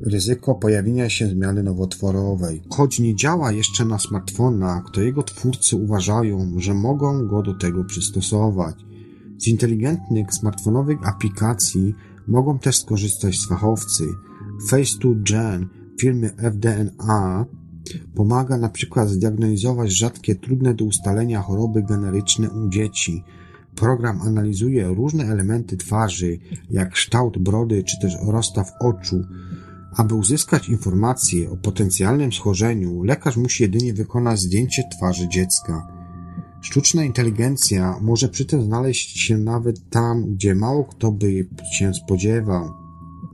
[0.06, 2.62] ryzyko pojawienia się zmiany nowotworowej.
[2.70, 7.84] Choć nie działa jeszcze na smartfonach, to jego twórcy uważają, że mogą go do tego
[7.84, 8.76] przystosować.
[9.40, 11.94] Z inteligentnych smartfonowych aplikacji
[12.28, 14.04] mogą też skorzystać fachowcy.
[14.70, 15.66] Face2Gen
[16.00, 17.46] firmy FDNA
[18.14, 23.24] pomaga na przykład zdiagnozować rzadkie, trudne do ustalenia choroby generyczne u dzieci.
[23.74, 26.38] Program analizuje różne elementy twarzy,
[26.70, 29.24] jak kształt brody czy też rozstaw oczu,
[29.96, 35.99] aby uzyskać informacje o potencjalnym schorzeniu, lekarz musi jedynie wykonać zdjęcie twarzy dziecka.
[36.60, 42.70] Sztuczna inteligencja może przy tym znaleźć się nawet tam, gdzie mało kto by się spodziewał.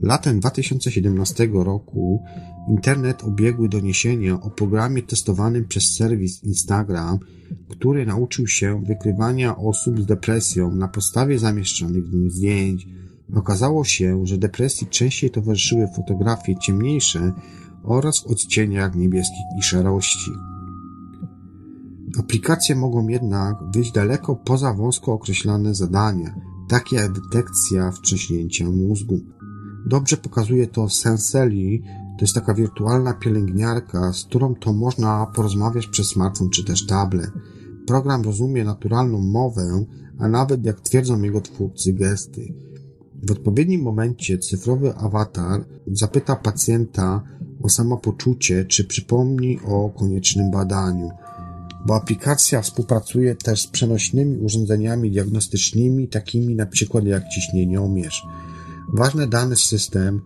[0.01, 2.23] Latem 2017 roku
[2.69, 7.19] internet obiegły doniesienia o programie testowanym przez serwis Instagram,
[7.69, 12.87] który nauczył się wykrywania osób z depresją na podstawie zamieszczonych w nim zdjęć.
[13.35, 17.33] Okazało się, że depresji częściej towarzyszyły fotografie ciemniejsze
[17.83, 20.31] oraz w odcieniach niebieskich i szarości.
[22.19, 26.35] Aplikacje mogą jednak wyjść daleko poza wąsko określane zadania,
[26.69, 29.19] takie jak detekcja wstrząśnięcia mózgu.
[29.85, 31.83] Dobrze pokazuje to Senseli,
[32.17, 37.31] to jest taka wirtualna pielęgniarka, z którą to można porozmawiać przez smartfon czy też tablet.
[37.87, 39.85] Program rozumie naturalną mowę,
[40.19, 42.53] a nawet jak twierdzą jego twórcy gesty.
[43.23, 47.23] W odpowiednim momencie cyfrowy awatar zapyta pacjenta
[47.63, 51.09] o samopoczucie, czy przypomni o koniecznym badaniu,
[51.85, 58.27] bo aplikacja współpracuje też z przenośnymi urządzeniami diagnostycznymi, takimi na przykład jak ciśnieniomierz.
[58.93, 60.21] Ważne dane z system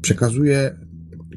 [0.00, 0.76] przekazuje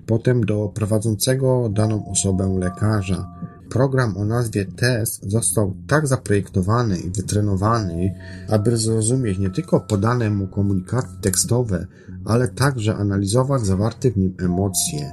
[0.06, 3.32] potem do prowadzącego daną osobę lekarza.
[3.70, 8.16] Program o nazwie TEST został tak zaprojektowany i wytrenowany,
[8.50, 11.88] aby zrozumieć nie tylko podane mu komunikaty tekstowe,
[12.26, 15.12] ale także analizować zawarte w nim emocje.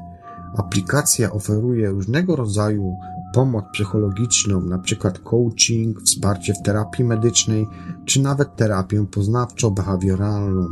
[0.57, 2.97] Aplikacja oferuje różnego rodzaju
[3.33, 5.13] pomoc psychologiczną, np.
[5.25, 7.67] coaching, wsparcie w terapii medycznej,
[8.07, 10.67] czy nawet terapię poznawczo-behawioralną.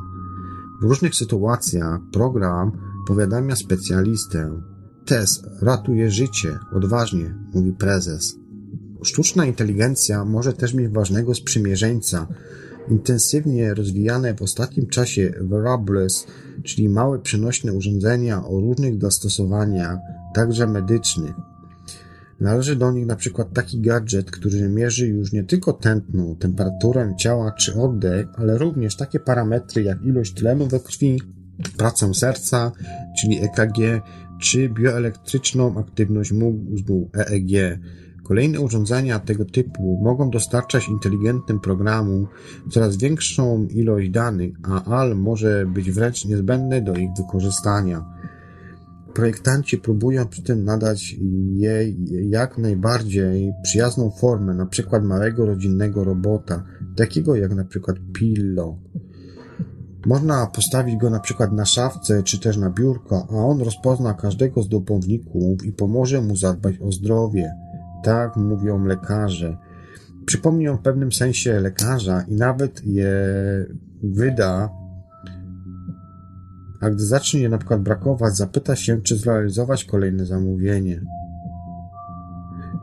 [0.83, 2.73] W różnych sytuacjach program
[3.07, 4.61] powiadamia specjalistę,
[5.11, 8.37] Tez ratuje życie, odważnie, mówi prezes.
[9.03, 12.27] Sztuczna inteligencja może też mieć ważnego sprzymierzeńca.
[12.91, 16.27] Intensywnie rozwijane w ostatnim czasie wearables,
[16.65, 19.99] czyli małe przenośne urządzenia o różnych zastosowaniach,
[20.35, 21.35] także medycznych.
[22.41, 27.53] Należy do nich na przykład taki gadżet, który mierzy już nie tylko tętno, temperaturę ciała
[27.53, 31.20] czy oddech, ale również takie parametry jak ilość tlenu we krwi,
[31.76, 32.72] pracę serca,
[33.20, 34.03] czyli EKG,
[34.41, 37.80] czy bioelektryczną aktywność mózgu EEG.
[38.24, 42.26] Kolejne urządzenia tego typu mogą dostarczać inteligentnym programom
[42.70, 48.20] coraz większą ilość danych, a AL może być wręcz niezbędny do ich wykorzystania.
[49.15, 51.17] Projektanci próbują przy tym nadać
[51.53, 51.97] jej
[52.31, 56.65] jak najbardziej przyjazną formę, na przykład małego rodzinnego robota,
[56.97, 58.75] takiego jak na przykład Pillow.
[60.07, 64.63] Można postawić go na przykład na szafce czy też na biurko, a on rozpozna każdego
[64.63, 67.53] z dopomników i pomoże mu zadbać o zdrowie.
[68.05, 69.57] Tak mówią lekarze.
[70.27, 73.15] Przypomni on w pewnym sensie lekarza i nawet je
[74.03, 74.80] wyda
[76.81, 81.01] a gdy zacznie na przykład brakować, zapyta się, czy zrealizować kolejne zamówienie.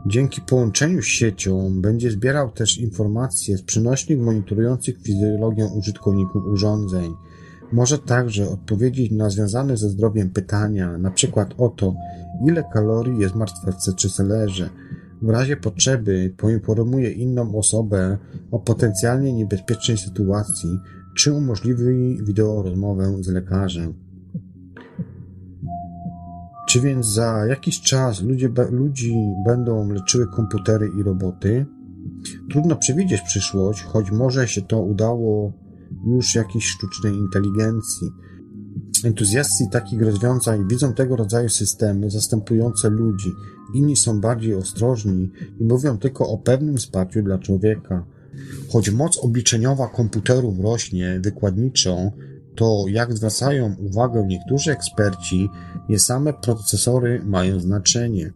[0.06, 7.12] Dzięki połączeniu z siecią będzie zbierał też informacje z przenośnik monitorujących fizjologię użytkowników urządzeń.
[7.72, 11.94] Może także odpowiedzieć na związane ze zdrowiem pytania, przykład o to,
[12.46, 14.70] ile kalorii jest w martweczce czy selerze.
[15.22, 18.18] W razie potrzeby poinformuje inną osobę
[18.50, 20.78] o potencjalnie niebezpiecznej sytuacji,
[21.18, 23.94] czy umożliwi wideorozmowę z lekarzem.
[26.68, 29.14] Czy więc za jakiś czas ludzie, ludzi
[29.46, 31.66] będą leczyły komputery i roboty?
[32.50, 35.52] Trudno przewidzieć przyszłość, choć może się to udało
[36.06, 38.08] już jakiejś sztucznej inteligencji.
[39.04, 43.32] Entuzjasci takich rozwiązań widzą tego rodzaju systemy zastępujące ludzi.
[43.74, 48.04] Inni są bardziej ostrożni i mówią tylko o pewnym wsparciu dla człowieka.
[48.68, 52.12] Choć moc obliczeniowa komputerów rośnie wykładniczo,
[52.56, 55.48] to jak zwracają uwagę niektórzy eksperci,
[55.88, 58.32] nie same procesory mają znaczenie.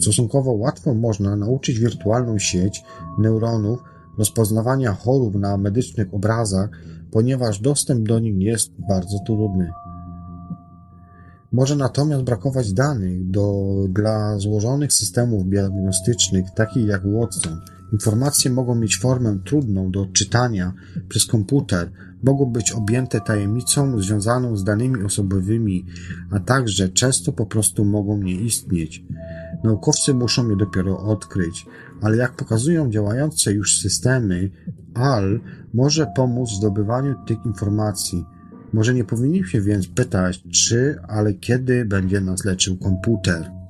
[0.00, 2.82] Stosunkowo łatwo można nauczyć wirtualną sieć
[3.18, 3.78] neuronów
[4.18, 6.70] rozpoznawania chorób na medycznych obrazach,
[7.10, 9.72] ponieważ dostęp do nich jest bardzo trudny.
[11.52, 17.60] Może natomiast brakować danych do, dla złożonych systemów diagnostycznych, takich jak Watson,
[17.92, 20.72] Informacje mogą mieć formę trudną do odczytania
[21.08, 21.90] przez komputer,
[22.22, 25.86] mogą być objęte tajemnicą związaną z danymi osobowymi,
[26.30, 29.04] a także często po prostu mogą nie istnieć.
[29.64, 31.66] Naukowcy muszą je dopiero odkryć,
[32.00, 34.50] ale jak pokazują działające już systemy,
[34.94, 35.40] AL
[35.74, 38.24] może pomóc w zdobywaniu tych informacji.
[38.72, 43.61] Może nie powinniśmy więc pytać, czy, ale kiedy będzie nas leczył komputer.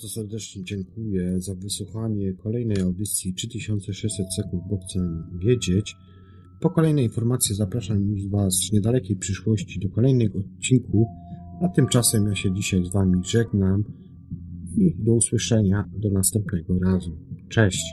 [0.00, 5.96] Bardzo serdecznie dziękuję za wysłuchanie kolejnej audycji 3600 sekund, bo chcę wiedzieć.
[6.60, 11.06] Po kolejne informacje zapraszam już Was w niedalekiej przyszłości do kolejnych odcinków,
[11.62, 13.84] a tymczasem ja się dzisiaj z Wami żegnam
[14.76, 17.16] i do usłyszenia do następnego razu.
[17.48, 17.84] Cześć!